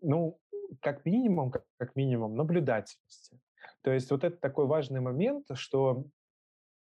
Ну, 0.00 0.38
как 0.80 1.04
минимум, 1.04 1.52
как, 1.78 1.96
минимум, 1.96 2.34
наблюдательности. 2.36 3.38
То 3.82 3.92
есть 3.92 4.10
вот 4.10 4.24
это 4.24 4.36
такой 4.36 4.66
важный 4.66 5.00
момент, 5.00 5.46
что 5.54 6.06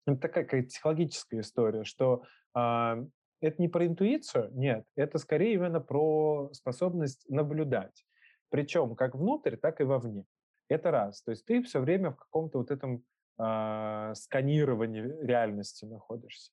это 0.07 0.19
такая 0.19 0.45
какая 0.45 0.63
психологическая 0.63 1.41
история, 1.41 1.85
что 1.85 2.23
а, 2.55 3.05
это 3.41 3.61
не 3.61 3.69
про 3.69 3.87
интуицию, 3.87 4.51
нет, 4.53 4.85
это 4.95 5.19
скорее 5.19 5.55
именно 5.55 5.81
про 5.81 6.51
способность 6.53 7.29
наблюдать. 7.29 8.06
Причем 8.51 8.97
как 8.97 9.15
внутрь, 9.15 9.57
так 9.57 9.81
и 9.81 9.85
вовне. 9.85 10.25
Это 10.69 10.91
раз. 10.91 11.23
То 11.23 11.31
есть 11.31 11.45
ты 11.47 11.63
все 11.63 11.81
время 11.81 12.11
в 12.11 12.17
каком-то 12.17 12.59
вот 12.59 12.71
этом 12.71 13.05
э, 13.39 14.13
сканировании 14.15 15.25
реальности 15.25 15.85
находишься. 15.85 16.53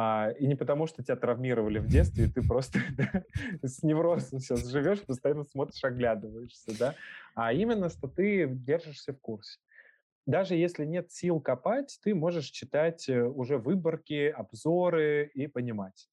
А, 0.00 0.30
и 0.38 0.46
не 0.46 0.54
потому, 0.54 0.86
что 0.86 1.02
тебя 1.02 1.16
травмировали 1.16 1.80
в 1.80 1.88
детстве, 1.88 2.26
и 2.26 2.30
ты 2.30 2.46
просто 2.46 2.78
с 3.62 3.82
неврозом 3.82 4.38
сейчас 4.38 4.64
живешь, 4.68 5.02
постоянно 5.02 5.42
смотришь, 5.42 5.82
оглядываешься, 5.82 6.78
да, 6.78 6.94
а 7.34 7.52
именно, 7.52 7.88
что 7.88 8.06
ты 8.06 8.46
держишься 8.46 9.12
в 9.12 9.18
курсе. 9.18 9.58
Даже 10.24 10.54
если 10.54 10.84
нет 10.84 11.10
сил 11.10 11.40
копать, 11.40 11.98
ты 12.04 12.14
можешь 12.14 12.50
читать 12.50 13.08
э, 13.08 13.24
уже 13.24 13.58
выборки, 13.58 14.28
обзоры 14.28 15.32
и 15.34 15.48
понимать. 15.48 16.08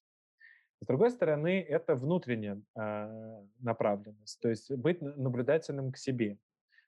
С 0.82 0.86
другой 0.86 1.10
стороны, 1.10 1.62
это 1.62 1.96
внутренняя 1.96 2.62
э, 2.76 3.44
направленность, 3.60 4.40
то 4.42 4.50
есть 4.50 4.72
быть 4.72 5.02
наблюдательным 5.02 5.92
к 5.92 5.98
себе. 5.98 6.38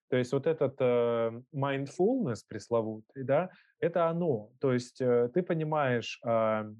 То 0.09 0.17
есть 0.17 0.31
вот 0.33 0.47
этот 0.47 0.75
э, 0.79 1.41
mindfulness 1.53 2.41
пресловутый, 2.47 3.23
да, 3.23 3.49
это 3.79 4.07
оно. 4.07 4.51
То 4.59 4.73
есть 4.73 5.01
э, 5.01 5.29
ты 5.33 5.41
понимаешь, 5.41 6.19
э, 6.25 6.73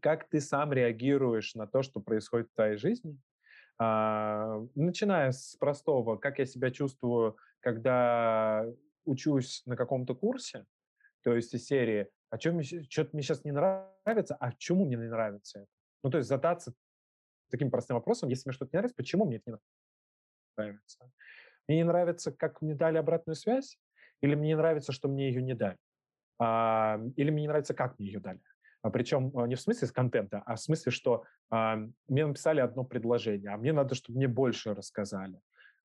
как 0.00 0.28
ты 0.28 0.40
сам 0.40 0.72
реагируешь 0.72 1.54
на 1.54 1.66
то, 1.66 1.82
что 1.82 2.00
происходит 2.00 2.48
в 2.48 2.54
твоей 2.54 2.76
жизни, 2.76 3.18
э, 3.80 4.66
начиная 4.74 5.32
с 5.32 5.56
простого, 5.56 6.16
как 6.16 6.38
я 6.38 6.46
себя 6.46 6.70
чувствую, 6.70 7.36
когда 7.60 8.66
учусь 9.04 9.62
на 9.66 9.76
каком-то 9.76 10.14
курсе, 10.14 10.64
то 11.22 11.34
есть 11.34 11.54
из 11.54 11.66
серии, 11.66 12.08
а 12.30 12.38
что 12.38 12.52
мне, 12.52 12.64
мне 13.12 13.22
сейчас 13.22 13.44
не 13.44 13.52
нравится, 13.52 14.36
а 14.40 14.52
чему 14.52 14.86
мне 14.86 14.96
не 14.96 15.08
нравится 15.08 15.60
это? 15.60 15.79
Ну, 16.02 16.10
то 16.10 16.18
есть 16.18 16.28
задаться 16.28 16.72
таким 17.50 17.70
простым 17.70 17.96
вопросом, 17.96 18.28
если 18.28 18.48
мне 18.48 18.54
что-то 18.54 18.70
не 18.72 18.78
нравится, 18.78 18.96
почему 18.96 19.24
мне 19.24 19.36
это 19.36 19.50
не 19.50 19.58
нравится? 20.56 21.10
Мне 21.68 21.78
не 21.78 21.84
нравится, 21.84 22.32
как 22.32 22.62
мне 22.62 22.74
дали 22.74 22.98
обратную 22.98 23.36
связь, 23.36 23.78
или 24.22 24.34
мне 24.34 24.48
не 24.48 24.56
нравится, 24.56 24.92
что 24.92 25.08
мне 25.08 25.28
ее 25.28 25.42
не 25.42 25.54
дали? 25.54 25.78
А, 26.38 27.00
или 27.16 27.30
мне 27.30 27.42
не 27.42 27.48
нравится, 27.48 27.74
как 27.74 27.98
мне 27.98 28.08
ее 28.08 28.20
дали? 28.20 28.40
А 28.82 28.90
причем 28.90 29.30
не 29.46 29.56
в 29.56 29.60
смысле 29.60 29.88
с 29.88 29.92
контента, 29.92 30.42
а 30.46 30.54
в 30.54 30.60
смысле, 30.60 30.90
что 30.90 31.24
а, 31.50 31.76
мне 32.08 32.26
написали 32.26 32.60
одно 32.60 32.84
предложение, 32.84 33.50
а 33.52 33.58
мне 33.58 33.72
надо, 33.72 33.94
чтобы 33.94 34.16
мне 34.16 34.28
больше 34.28 34.74
рассказали. 34.74 35.40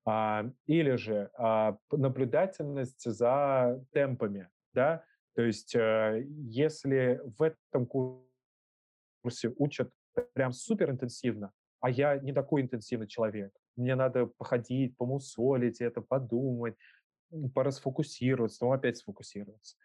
А, 0.06 0.46
или 0.66 0.94
же 0.96 1.30
а, 1.36 1.76
наблюдательность 1.90 3.02
за 3.04 3.84
темпами, 3.92 4.48
да, 4.72 5.04
то 5.34 5.42
есть 5.42 5.74
а, 5.76 6.14
если 6.14 7.20
в 7.38 7.42
этом 7.42 7.86
курсе 7.86 9.52
учат 9.56 9.90
прям 10.34 10.52
супер 10.52 10.90
интенсивно, 10.90 11.52
а 11.80 11.90
я 11.90 12.18
не 12.18 12.32
такой 12.32 12.62
интенсивный 12.62 13.06
человек, 13.06 13.52
мне 13.76 13.94
надо 13.94 14.26
походить, 14.26 14.96
помусолить 14.96 15.80
это, 15.80 16.00
подумать, 16.00 16.76
порасфокусироваться, 17.54 18.60
потом 18.60 18.72
опять 18.72 18.98
сфокусироваться 18.98 19.76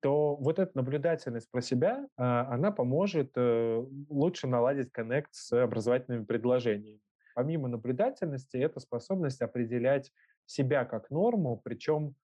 то 0.00 0.34
вот 0.36 0.58
эта 0.58 0.72
наблюдательность 0.74 1.50
про 1.50 1.60
себя, 1.60 2.08
а, 2.16 2.52
она 2.52 2.72
поможет 2.72 3.32
э, 3.36 3.86
лучше 4.08 4.46
наладить 4.46 4.90
коннект 4.90 5.28
с 5.32 5.52
образовательными 5.52 6.24
предложениями. 6.24 7.00
Помимо 7.34 7.68
наблюдательности, 7.68 8.56
это 8.56 8.80
способность 8.80 9.40
определять 9.42 10.10
себя 10.46 10.84
как 10.84 11.10
норму, 11.10 11.60
причем 11.62 12.14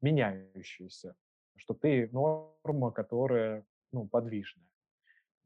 меняющуюся, 0.00 1.14
что 1.56 1.74
ты 1.74 2.08
норма, 2.12 2.92
которая 2.92 3.64
ну, 3.92 4.06
подвижная. 4.06 4.66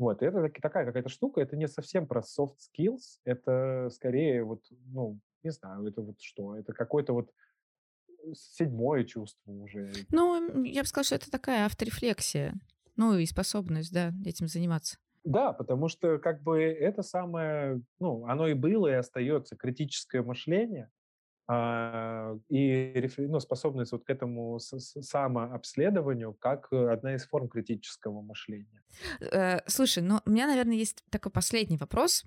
Вот, 0.01 0.23
это 0.23 0.51
такая 0.63 0.87
какая-то 0.87 1.11
штука, 1.11 1.43
это 1.43 1.57
не 1.57 1.69
совсем 1.69 2.07
про 2.07 2.23
soft 2.23 2.55
skills, 2.57 3.19
это 3.27 3.91
скорее 3.93 4.43
вот, 4.45 4.65
ну, 4.87 5.21
не 5.43 5.51
знаю, 5.51 5.87
это 5.87 6.01
вот 6.01 6.19
что, 6.23 6.57
это 6.57 6.73
какой-то 6.73 7.13
вот 7.13 7.31
седьмое 8.33 9.05
чувство 9.05 9.53
уже. 9.53 9.93
Ну, 10.11 10.65
я 10.65 10.81
бы 10.81 10.87
сказала, 10.87 11.05
что 11.05 11.15
это 11.17 11.31
такая 11.31 11.67
авторефлексия. 11.67 12.55
Ну, 12.97 13.19
и 13.19 13.27
способность, 13.27 13.93
да, 13.93 14.13
этим 14.25 14.49
заниматься. 14.49 14.97
Да, 15.23 15.53
потому 15.53 15.89
что 15.89 16.19
как 16.19 16.43
бы 16.43 16.63
это 16.63 17.03
самое, 17.03 17.83
ну, 17.99 18.25
оно 18.25 18.49
и 18.49 18.55
было, 18.55 18.87
и 18.87 18.93
остается 18.93 19.55
критическое 19.55 20.23
мышление, 20.23 20.91
и 22.49 23.09
ну, 23.19 23.41
способность 23.41 23.93
вот 23.93 24.05
к 24.05 24.11
этому 24.11 24.59
самообследованию 24.61 26.33
как 26.35 26.73
одна 26.73 27.15
из 27.15 27.27
форм 27.27 27.49
критического 27.49 28.21
мышления. 28.21 28.83
Э, 29.21 29.61
слушай, 29.67 30.03
ну, 30.03 30.21
у 30.25 30.31
меня, 30.31 30.47
наверное, 30.47 30.77
есть 30.77 31.05
такой 31.11 31.33
последний 31.33 31.77
вопрос 31.77 32.25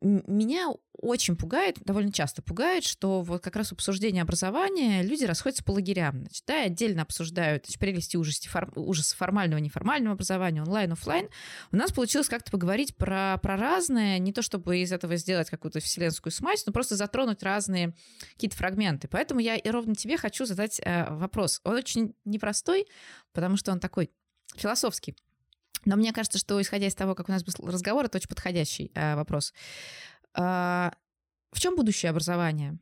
меня 0.00 0.70
очень 0.92 1.36
пугает, 1.36 1.78
довольно 1.84 2.12
часто 2.12 2.42
пугает, 2.42 2.84
что 2.84 3.22
вот 3.22 3.42
как 3.42 3.56
раз 3.56 3.72
обсуждение 3.72 4.22
образования 4.22 5.02
люди 5.02 5.24
расходятся 5.24 5.64
по 5.64 5.72
лагерям. 5.72 6.20
Значит, 6.20 6.44
да, 6.46 6.62
отдельно 6.62 7.02
обсуждают 7.02 7.64
значит, 7.66 7.80
прелести 7.80 8.16
ужасы, 8.16 8.48
фор, 8.48 8.70
ужасы 8.76 9.16
формального, 9.16 9.60
неформального 9.60 10.14
образования, 10.14 10.62
онлайн, 10.62 10.92
офлайн. 10.92 11.28
У 11.72 11.76
нас 11.76 11.92
получилось 11.92 12.28
как-то 12.28 12.50
поговорить 12.50 12.96
про, 12.96 13.38
про 13.42 13.56
разное, 13.56 14.18
не 14.18 14.32
то 14.32 14.42
чтобы 14.42 14.78
из 14.78 14.92
этого 14.92 15.16
сделать 15.16 15.50
какую-то 15.50 15.80
вселенскую 15.80 16.32
смазь, 16.32 16.64
но 16.66 16.72
просто 16.72 16.96
затронуть 16.96 17.42
разные 17.42 17.94
какие-то 18.34 18.56
фрагменты. 18.56 19.08
Поэтому 19.08 19.40
я 19.40 19.56
и 19.56 19.70
ровно 19.70 19.94
тебе 19.94 20.16
хочу 20.16 20.44
задать 20.46 20.80
э, 20.84 21.12
вопрос. 21.14 21.60
Он 21.64 21.74
очень 21.74 22.14
непростой, 22.24 22.86
потому 23.32 23.56
что 23.56 23.72
он 23.72 23.80
такой 23.80 24.10
философский. 24.56 25.16
Но 25.84 25.96
мне 25.96 26.12
кажется, 26.12 26.38
что 26.38 26.60
исходя 26.60 26.86
из 26.86 26.94
того, 26.94 27.14
как 27.14 27.28
у 27.28 27.32
нас 27.32 27.44
был 27.44 27.66
разговор, 27.66 28.04
это 28.04 28.18
очень 28.18 28.28
подходящий 28.28 28.90
э, 28.94 29.16
вопрос. 29.16 29.52
Э, 30.36 30.90
в 31.50 31.60
чем 31.60 31.76
будущее 31.76 32.10
образования? 32.10 32.78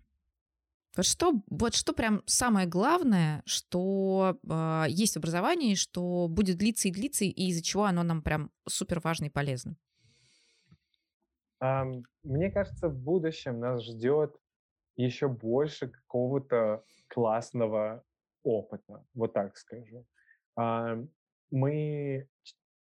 Вот 0.97 1.07
что, 1.07 1.43
вот 1.49 1.75
что 1.75 1.95
прям 1.95 2.23
самое 2.27 2.67
главное, 2.67 3.43
что 3.47 4.39
э, 4.49 4.85
есть 4.89 5.15
в 5.15 5.19
образовании, 5.19 5.75
что 5.75 6.29
будет 6.29 6.59
длиться 6.59 6.89
и 6.89 6.93
длиться, 6.93 7.25
и 7.25 7.31
из-за 7.31 7.63
чего 7.63 7.85
оно 7.85 8.03
нам 8.03 8.23
прям 8.23 8.51
супер 8.69 9.01
важно 9.01 9.27
и 9.27 9.31
полезно? 9.31 9.77
Мне 12.25 12.51
кажется, 12.51 12.89
в 12.89 12.99
будущем 12.99 13.61
нас 13.61 13.85
ждет 13.85 14.37
еще 14.97 15.29
больше 15.29 15.89
какого-то 15.89 16.85
классного 17.07 18.05
опыта, 18.43 19.07
вот 19.15 19.33
так 19.33 19.57
скажу. 19.57 20.05
Мы 21.53 22.29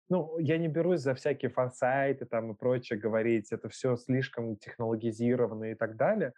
ну, 0.09 0.39
я 0.39 0.59
не 0.59 0.69
берусь 0.69 1.01
за 1.01 1.15
всякие 1.15 1.51
форсайты 1.51 2.27
там 2.27 2.53
и 2.53 2.55
прочее 2.55 2.99
говорить, 2.99 3.53
это 3.53 3.69
все 3.69 3.97
слишком 3.97 4.57
технологизировано 4.57 5.73
и 5.73 5.75
так 5.75 5.97
далее. 5.97 6.33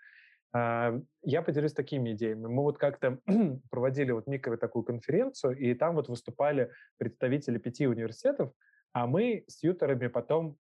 А, 0.53 0.99
я 1.23 1.43
поделюсь 1.43 1.73
такими 1.73 2.13
идеями. 2.13 2.47
Мы 2.47 2.63
вот 2.63 2.79
как-то 2.79 3.19
проводили 3.71 4.13
вот 4.13 4.27
микро 4.27 4.57
такую 4.57 4.85
конференцию, 4.85 5.57
и 5.59 5.75
там 5.75 5.97
вот 5.97 6.09
выступали 6.09 6.71
представители 6.99 7.59
пяти 7.59 7.87
университетов, 7.87 8.53
а 8.93 9.07
мы 9.07 9.45
с 9.49 9.63
юторами 9.63 10.07
потом 10.07 10.57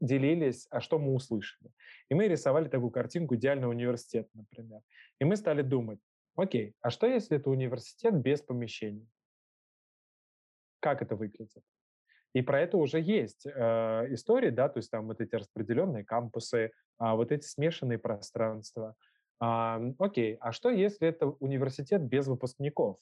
делились, 0.00 0.66
а 0.70 0.80
что 0.80 0.98
мы 0.98 1.14
услышали. 1.14 1.70
И 2.08 2.14
мы 2.14 2.28
рисовали 2.28 2.68
такую 2.68 2.90
картинку 2.90 3.36
идеального 3.36 3.70
университета, 3.70 4.30
например. 4.34 4.80
И 5.20 5.24
мы 5.24 5.36
стали 5.36 5.62
думать, 5.62 6.00
окей, 6.36 6.74
а 6.80 6.90
что 6.90 7.06
если 7.06 7.36
это 7.36 7.50
университет 7.50 8.14
без 8.14 8.40
помещений? 8.42 9.08
Как 10.80 11.02
это 11.02 11.16
выглядит? 11.16 11.62
И 12.32 12.42
про 12.42 12.60
это 12.60 12.76
уже 12.76 13.00
есть 13.00 13.44
э, 13.46 14.06
истории, 14.14 14.50
да, 14.50 14.68
то 14.68 14.78
есть 14.78 14.90
там 14.90 15.06
вот 15.06 15.20
эти 15.20 15.34
распределенные 15.34 16.04
кампусы, 16.04 16.58
э, 16.58 16.70
вот 16.98 17.32
эти 17.32 17.44
смешанные 17.44 17.98
пространства. 17.98 18.94
Э, 19.42 19.92
окей, 19.98 20.36
а 20.40 20.52
что 20.52 20.70
если 20.70 21.08
это 21.08 21.26
университет 21.26 22.02
без 22.02 22.28
выпускников? 22.28 22.98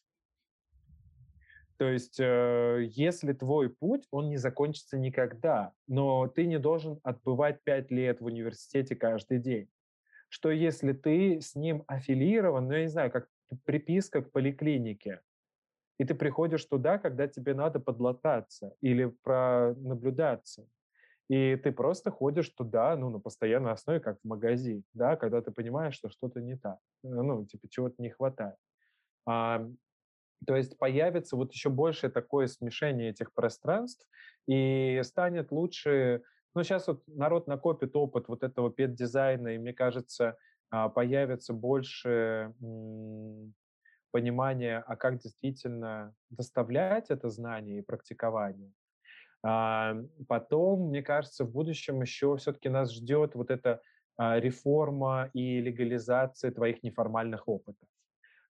То 1.79 1.89
есть, 1.89 2.19
э, 2.19 2.89
если 2.91 3.33
твой 3.33 3.71
путь, 3.71 4.07
он 4.11 4.31
не 4.31 4.37
закончится 4.37 4.99
никогда, 4.99 5.73
но 5.87 6.27
ты 6.27 6.47
не 6.47 6.59
должен 6.59 6.99
отбывать 7.05 7.63
пять 7.63 7.93
лет 7.93 8.21
в 8.21 8.25
университете 8.25 8.97
каждый 8.97 9.39
день. 9.39 9.69
Что 10.29 10.51
если 10.51 10.93
ты 10.93 11.41
с 11.41 11.55
ним 11.55 11.85
аффилирован, 11.87 12.67
ну, 12.67 12.75
я 12.75 12.83
не 12.83 12.89
знаю, 12.89 13.13
как 13.13 13.29
приписка 13.65 14.23
к 14.23 14.33
поликлинике, 14.33 15.21
и 15.99 16.05
ты 16.05 16.15
приходишь 16.15 16.65
туда, 16.65 16.99
когда 16.99 17.27
тебе 17.27 17.55
надо 17.55 17.81
подлататься 17.81 18.75
или 18.81 19.07
пронаблюдаться. 19.23 20.67
И 21.29 21.57
ты 21.57 21.73
просто 21.73 22.11
ходишь 22.11 22.49
туда, 22.49 22.97
ну, 22.97 23.11
на 23.11 23.19
постоянной 23.19 23.73
основе, 23.73 24.01
как 24.01 24.19
в 24.21 24.27
магазин, 24.27 24.85
да, 24.95 25.17
когда 25.17 25.43
ты 25.43 25.51
понимаешь, 25.51 25.95
что 25.95 26.09
что-то 26.09 26.41
не 26.41 26.57
так, 26.57 26.79
э, 27.05 27.09
ну, 27.09 27.45
типа, 27.45 27.69
чего-то 27.69 28.01
не 28.01 28.09
хватает. 28.09 28.57
А, 29.27 29.69
то 30.47 30.57
есть 30.57 30.79
появится 30.79 31.37
вот 31.37 31.53
еще 31.53 31.69
больше 31.69 32.09
такое 32.09 32.47
смешение 32.47 33.11
этих 33.11 33.35
пространств, 33.35 34.07
и 34.47 35.01
станет 35.05 35.53
лучше... 35.53 36.23
Ну, 36.55 36.63
сейчас 36.63 36.89
вот 36.89 37.03
народ 37.07 37.47
накопит 37.47 37.95
опыт 37.95 38.29
вот 38.29 38.43
этого 38.43 38.71
пет-дизайна, 38.71 39.49
и, 39.49 39.59
мне 39.59 39.75
кажется, 39.75 40.39
а, 40.71 40.89
появится 40.89 41.53
больше 41.53 42.55
понимание, 44.11 44.79
а 44.87 44.97
как 44.97 45.19
действительно 45.19 46.15
доставлять 46.31 47.11
это 47.11 47.29
знание 47.29 47.79
и 47.79 47.83
практикование. 47.83 48.73
А, 49.45 49.97
потом, 50.27 50.89
мне 50.89 51.03
кажется, 51.03 51.45
в 51.45 51.51
будущем 51.51 52.01
еще 52.03 52.37
все-таки 52.37 52.69
нас 52.69 52.93
ждет 52.93 53.35
вот 53.35 53.51
эта 53.51 53.81
а, 54.17 54.41
реформа 54.41 55.31
и 55.33 55.61
легализация 55.61 56.51
твоих 56.51 56.83
неформальных 56.83 57.47
опытов. 57.49 57.89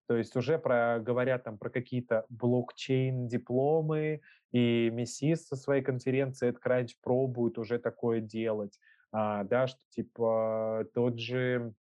То 0.06 0.16
есть 0.16 0.34
уже 0.36 0.58
про, 0.58 0.98
говорят 1.00 1.44
там 1.44 1.58
про 1.58 1.68
какие-то 1.68 2.24
блокчейн-дипломы, 2.30 4.22
и 4.52 4.90
МИСИС 4.90 5.46
со 5.46 5.56
своей 5.56 5.82
конференции 5.82 6.50
AdCrunch 6.50 6.92
пробует 7.02 7.58
уже 7.58 7.78
такое 7.78 8.20
делать, 8.20 8.78
а, 9.12 9.44
да, 9.44 9.66
что 9.66 9.80
типа 9.90 10.86
тот 10.94 11.18
же 11.18 11.74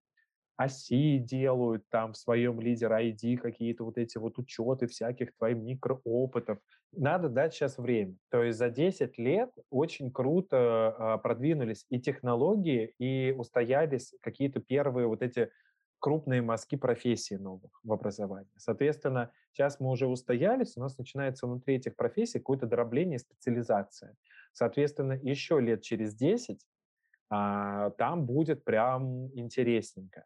оси 0.57 1.17
делают 1.17 1.83
там 1.89 2.13
в 2.13 2.17
своем 2.17 2.59
лидер 2.59 2.91
ID 2.91 3.37
какие-то 3.37 3.83
вот 3.83 3.97
эти 3.97 4.17
вот 4.17 4.37
учеты 4.37 4.87
всяких 4.87 5.35
твоих 5.35 5.57
микроопытов. 5.57 6.59
Надо 6.91 7.29
дать 7.29 7.53
сейчас 7.53 7.77
время. 7.77 8.15
То 8.29 8.43
есть 8.43 8.57
за 8.57 8.69
10 8.69 9.17
лет 9.17 9.51
очень 9.69 10.11
круто 10.11 10.95
э, 10.97 11.21
продвинулись 11.21 11.85
и 11.89 11.99
технологии, 11.99 12.93
и 12.99 13.33
устоялись 13.37 14.13
какие-то 14.21 14.61
первые 14.61 15.07
вот 15.07 15.21
эти 15.21 15.49
крупные 15.99 16.41
мазки 16.41 16.75
профессий 16.75 17.37
новых 17.37 17.71
в 17.83 17.91
образовании. 17.91 18.51
Соответственно, 18.57 19.31
сейчас 19.51 19.79
мы 19.79 19.89
уже 19.89 20.07
устоялись, 20.07 20.77
у 20.77 20.81
нас 20.81 20.97
начинается 20.97 21.47
внутри 21.47 21.75
этих 21.75 21.95
профессий 21.95 22.39
какое-то 22.39 22.67
дробление, 22.67 23.19
специализация. 23.19 24.15
Соответственно, 24.53 25.13
еще 25.13 25.59
лет 25.59 25.81
через 25.81 26.13
10 26.15 26.61
а, 27.29 27.89
там 27.91 28.25
будет 28.25 28.63
прям 28.63 29.27
интересненько. 29.37 30.25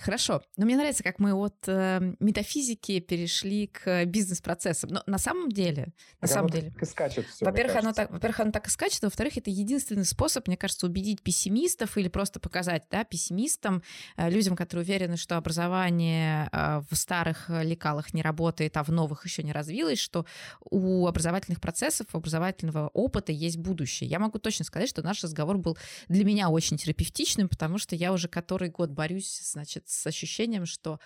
Хорошо. 0.00 0.42
Но 0.56 0.66
мне 0.66 0.76
нравится, 0.76 1.04
как 1.04 1.20
мы 1.20 1.32
от 1.32 1.54
э, 1.68 2.14
метафизики 2.18 2.98
перешли 2.98 3.68
к 3.68 4.04
бизнес-процессам. 4.04 4.90
Но 4.90 5.02
на 5.06 5.18
самом 5.18 5.48
деле, 5.48 5.92
на 6.20 6.26
самом 6.26 6.50
деле, 6.50 6.70
так 6.70 6.82
и 6.82 6.86
скачет 6.86 7.26
все, 7.26 7.44
во-первых, 7.44 7.76
оно 7.76 7.92
так, 7.92 8.10
во-первых, 8.10 8.40
оно 8.40 8.50
так 8.50 8.66
и 8.66 8.70
скачет, 8.70 9.04
а 9.04 9.06
во-вторых, 9.06 9.36
это 9.36 9.50
единственный 9.50 10.04
способ, 10.04 10.48
мне 10.48 10.56
кажется, 10.56 10.86
убедить 10.86 11.22
пессимистов 11.22 11.96
или 11.96 12.08
просто 12.08 12.40
показать, 12.40 12.84
да, 12.90 13.04
пессимистам, 13.04 13.82
э, 14.16 14.28
людям, 14.28 14.56
которые 14.56 14.84
уверены, 14.84 15.16
что 15.16 15.36
образование 15.36 16.48
э, 16.50 16.82
в 16.90 16.96
старых 16.96 17.48
лекалах 17.48 18.12
не 18.12 18.22
работает, 18.22 18.76
а 18.76 18.82
в 18.82 18.88
новых 18.88 19.24
еще 19.24 19.44
не 19.44 19.52
развилось, 19.52 20.00
что 20.00 20.26
у 20.68 21.06
образовательных 21.06 21.60
процессов, 21.60 22.08
у 22.12 22.16
образовательного 22.16 22.88
опыта 22.88 23.30
есть 23.30 23.58
будущее. 23.58 24.10
Я 24.10 24.18
могу 24.18 24.38
точно 24.38 24.64
сказать, 24.64 24.88
что 24.88 25.02
наш 25.02 25.22
разговор 25.22 25.58
был 25.58 25.78
для 26.08 26.24
меня 26.24 26.48
очень 26.48 26.76
терапевтичным, 26.76 27.48
потому 27.48 27.78
что 27.78 27.94
я 27.94 28.12
уже 28.12 28.26
который 28.28 28.68
год 28.68 28.90
борюсь, 28.90 29.43
значит, 29.52 29.88
с 29.88 30.06
ощущением, 30.06 30.66
что 30.66 30.98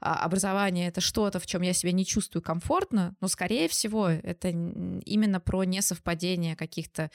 а, 0.00 0.24
образование 0.24 0.88
это 0.88 1.00
что-то, 1.00 1.38
в 1.38 1.46
чем 1.46 1.62
я 1.62 1.72
себя 1.72 1.92
не 1.92 2.04
чувствую 2.04 2.42
комфортно, 2.42 3.14
но, 3.20 3.28
скорее 3.28 3.68
всего, 3.68 4.08
это 4.08 4.48
именно 4.48 5.38
про 5.40 5.64
несовпадение 5.64 6.56
каких-то 6.56 7.10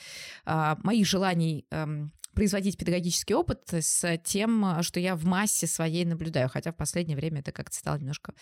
а, 0.46 0.78
моих 0.84 1.06
желаний 1.06 1.66
эм, 1.70 2.14
производить 2.38 2.78
педагогический 2.78 3.34
опыт 3.34 3.63
с 3.73 4.15
тем, 4.19 4.84
что 4.84 5.00
я 5.00 5.15
в 5.15 5.26
массе 5.26 5.65
своей 5.65 6.06
наблюдаю, 6.06 6.50
хотя 6.50 6.71
в 6.71 6.76
последнее 6.76 7.17
время 7.17 7.39
это 7.39 7.52
как-то 7.52 7.76
стало 7.76 7.97
немножко 7.97 8.36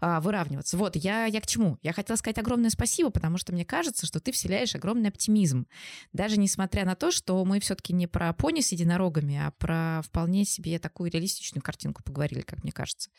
а, 0.00 0.22
выравниваться. 0.22 0.78
Вот, 0.78 0.96
я, 0.96 1.26
я 1.26 1.38
к 1.38 1.46
чему? 1.46 1.76
Я 1.82 1.92
хотела 1.92 2.16
сказать 2.16 2.38
огромное 2.38 2.70
спасибо, 2.70 3.10
потому 3.10 3.36
что 3.36 3.52
мне 3.52 3.66
кажется, 3.66 4.06
что 4.06 4.20
ты 4.20 4.32
вселяешь 4.32 4.74
огромный 4.74 5.10
оптимизм. 5.10 5.66
Даже 6.14 6.40
несмотря 6.40 6.86
на 6.86 6.94
то, 6.94 7.10
что 7.10 7.44
мы 7.44 7.60
все-таки 7.60 7.92
не 7.92 8.06
про 8.06 8.32
пони 8.32 8.62
с 8.62 8.72
единорогами, 8.72 9.36
а 9.36 9.50
про 9.58 10.00
вполне 10.02 10.46
себе 10.46 10.78
такую 10.78 11.10
реалистичную 11.10 11.62
картинку 11.62 12.02
поговорили, 12.02 12.40
как 12.40 12.62
мне 12.62 12.72
кажется. 12.72 13.10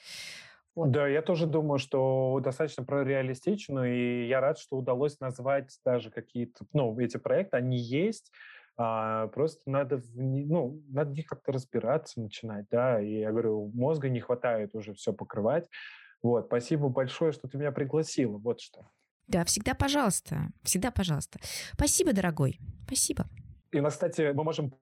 Вот. 0.74 0.90
Да, 0.90 1.08
я 1.08 1.22
тоже 1.22 1.46
думаю, 1.46 1.78
что 1.78 2.40
достаточно 2.44 2.84
про 2.84 3.04
реалистичную, 3.04 3.94
и 3.96 4.28
я 4.28 4.42
рад, 4.42 4.58
что 4.58 4.78
удалось 4.78 5.20
назвать 5.20 5.78
даже 5.86 6.10
какие-то, 6.10 6.66
ну, 6.74 7.00
эти 7.00 7.18
проекты, 7.18 7.58
они 7.58 7.78
есть, 7.78 8.32
а, 8.78 9.28
просто 9.28 9.70
надо, 9.70 9.98
в, 9.98 10.16
ну, 10.16 10.82
надо 10.90 11.12
в 11.12 11.14
них 11.14 11.26
как-то 11.26 11.52
разбираться, 11.52 12.22
начинать, 12.22 12.66
да, 12.72 13.02
и 13.02 13.20
я 13.20 13.32
говорю, 13.32 13.72
мозга 13.74 14.10
не 14.10 14.20
хватает 14.20 14.76
уже 14.76 14.94
все 14.94 15.14
покрывать. 15.14 15.68
Вот, 16.22 16.46
спасибо 16.48 16.90
большое, 16.90 17.32
что 17.32 17.48
ты 17.48 17.58
меня 17.58 17.72
пригласила, 17.72 18.38
вот 18.38 18.62
что. 18.62 18.88
Да, 19.28 19.44
всегда 19.46 19.74
пожалуйста, 19.74 20.50
всегда 20.64 20.92
пожалуйста. 20.92 21.40
Спасибо, 21.74 22.14
дорогой, 22.14 22.60
спасибо. 22.86 23.26
И 23.72 23.82
кстати, 23.82 24.32
мы 24.34 24.44
можем 24.44 24.74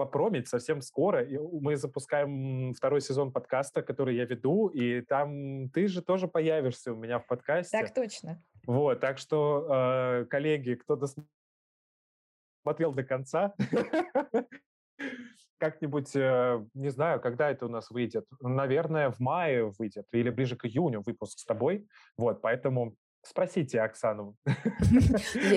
попромить 0.00 0.48
совсем 0.48 0.80
скоро. 0.80 1.22
И 1.22 1.36
мы 1.36 1.76
запускаем 1.76 2.72
второй 2.72 3.02
сезон 3.02 3.32
подкаста, 3.32 3.82
который 3.82 4.16
я 4.16 4.24
веду, 4.24 4.68
и 4.68 5.02
там 5.02 5.68
ты 5.68 5.88
же 5.88 6.00
тоже 6.00 6.26
появишься 6.26 6.94
у 6.94 6.96
меня 6.96 7.18
в 7.18 7.26
подкасте. 7.26 7.78
Так 7.78 7.92
точно. 7.92 8.42
Вот, 8.66 8.98
так 9.00 9.18
что, 9.18 9.66
э, 9.70 10.24
коллеги, 10.24 10.72
кто 10.72 10.96
досмотрел 10.96 11.28
до 12.64 13.02
конца, 13.02 13.54
как-нибудь, 15.58 16.16
э, 16.16 16.64
не 16.74 16.88
знаю, 16.88 17.20
когда 17.20 17.50
это 17.50 17.66
у 17.66 17.68
нас 17.68 17.90
выйдет. 17.90 18.24
Наверное, 18.40 19.10
в 19.10 19.20
мае 19.20 19.70
выйдет 19.78 20.06
или 20.12 20.30
ближе 20.30 20.56
к 20.56 20.64
июню 20.64 21.02
выпуск 21.02 21.38
с 21.38 21.44
тобой. 21.44 21.86
Вот, 22.16 22.40
поэтому 22.40 22.96
Спросите 23.22 23.82
Оксану. 23.82 24.34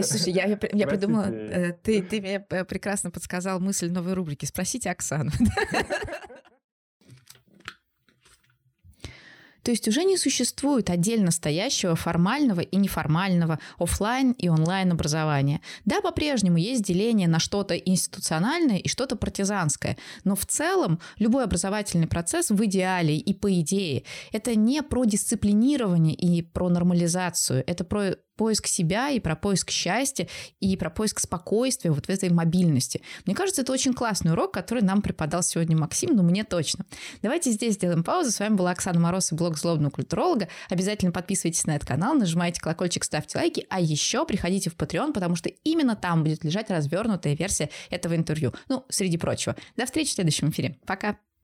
Слушай, 0.02 0.34
я, 0.34 0.46
я, 0.46 0.60
я 0.74 0.86
придумала, 0.86 1.28
э, 1.32 1.72
ты, 1.72 2.02
ты 2.02 2.20
мне 2.20 2.42
прекрасно 2.42 3.10
подсказал 3.10 3.62
мысль 3.62 3.90
новой 3.90 4.14
рубрики. 4.14 4.46
Спросите 4.46 4.92
Оксану. 4.92 5.32
То 9.64 9.72
есть 9.72 9.88
уже 9.88 10.04
не 10.04 10.18
существует 10.18 10.90
отдельно 10.90 11.32
стоящего 11.32 11.96
формального 11.96 12.62
и 12.62 12.76
неформального 12.76 13.60
офлайн 13.78 14.34
и 14.34 14.50
онлайн 14.50 14.92
образования. 14.92 15.62
Да, 15.86 16.02
по-прежнему 16.02 16.58
есть 16.58 16.84
деление 16.84 17.28
на 17.28 17.40
что-то 17.40 17.76
институциональное 17.76 18.78
и 18.78 18.88
что-то 18.88 19.16
партизанское, 19.16 19.98
но 20.24 20.36
в 20.36 20.46
целом 20.46 21.00
любой 21.18 21.46
образовательный 21.46 22.08
процесс 22.08 22.50
в 22.50 22.66
идеале 22.66 23.18
и 23.18 23.34
по 23.34 23.52
идее 23.62 24.04
это 24.32 24.56
не 24.56 24.84
про 24.84 25.06
дисциплинирование 25.06 26.16
и 26.16 26.42
про 26.42 26.70
нормализацию, 26.70 27.64
это 27.66 27.84
про 27.84 28.16
поиск 28.36 28.68
себя 28.68 29.10
и 29.10 29.20
про 29.20 29.36
поиск 29.36 29.70
счастья 29.70 30.28
и 30.60 30.76
про 30.78 30.90
поиск 30.90 31.20
спокойствия 31.20 31.92
вот 31.92 32.06
в 32.06 32.10
этой 32.10 32.30
мобильности. 32.30 33.02
Мне 33.26 33.36
кажется, 33.36 33.62
это 33.62 33.72
очень 33.72 33.94
классный 33.94 34.32
урок, 34.32 34.54
который 34.54 34.84
нам 34.84 35.02
преподал 35.02 35.44
сегодня 35.44 35.78
Максим, 35.78 36.16
ну 36.16 36.24
мне 36.24 36.44
точно. 36.44 36.86
Давайте 37.22 37.52
здесь 37.52 37.76
сделаем 37.76 38.04
паузу. 38.04 38.32
С 38.32 38.40
вами 38.40 38.56
была 38.56 38.72
Оксана 38.72 39.00
Мороз 39.00 39.32
и 39.32 39.36
блог 39.36 39.58
злобного 39.58 39.92
культуролога. 39.92 40.48
Обязательно 40.70 41.12
подписывайтесь 41.12 41.66
на 41.66 41.76
этот 41.76 41.88
канал, 41.88 42.14
нажимайте 42.14 42.62
колокольчик, 42.62 43.04
ставьте 43.04 43.38
лайки, 43.38 43.66
а 43.70 43.80
еще 43.80 44.26
приходите 44.26 44.70
в 44.70 44.76
Patreon, 44.76 45.14
потому 45.14 45.36
что 45.36 45.50
именно 45.64 45.96
там 45.96 46.24
будет 46.24 46.44
лежать 46.44 46.70
развернутая 46.70 47.36
версия 47.36 47.70
этого 47.90 48.16
интервью. 48.16 48.54
Ну, 48.70 48.86
среди 48.90 49.18
прочего. 49.18 49.56
До 49.76 49.86
встречи 49.86 50.10
в 50.10 50.14
следующем 50.14 50.50
эфире. 50.50 50.78
Пока! 50.86 51.18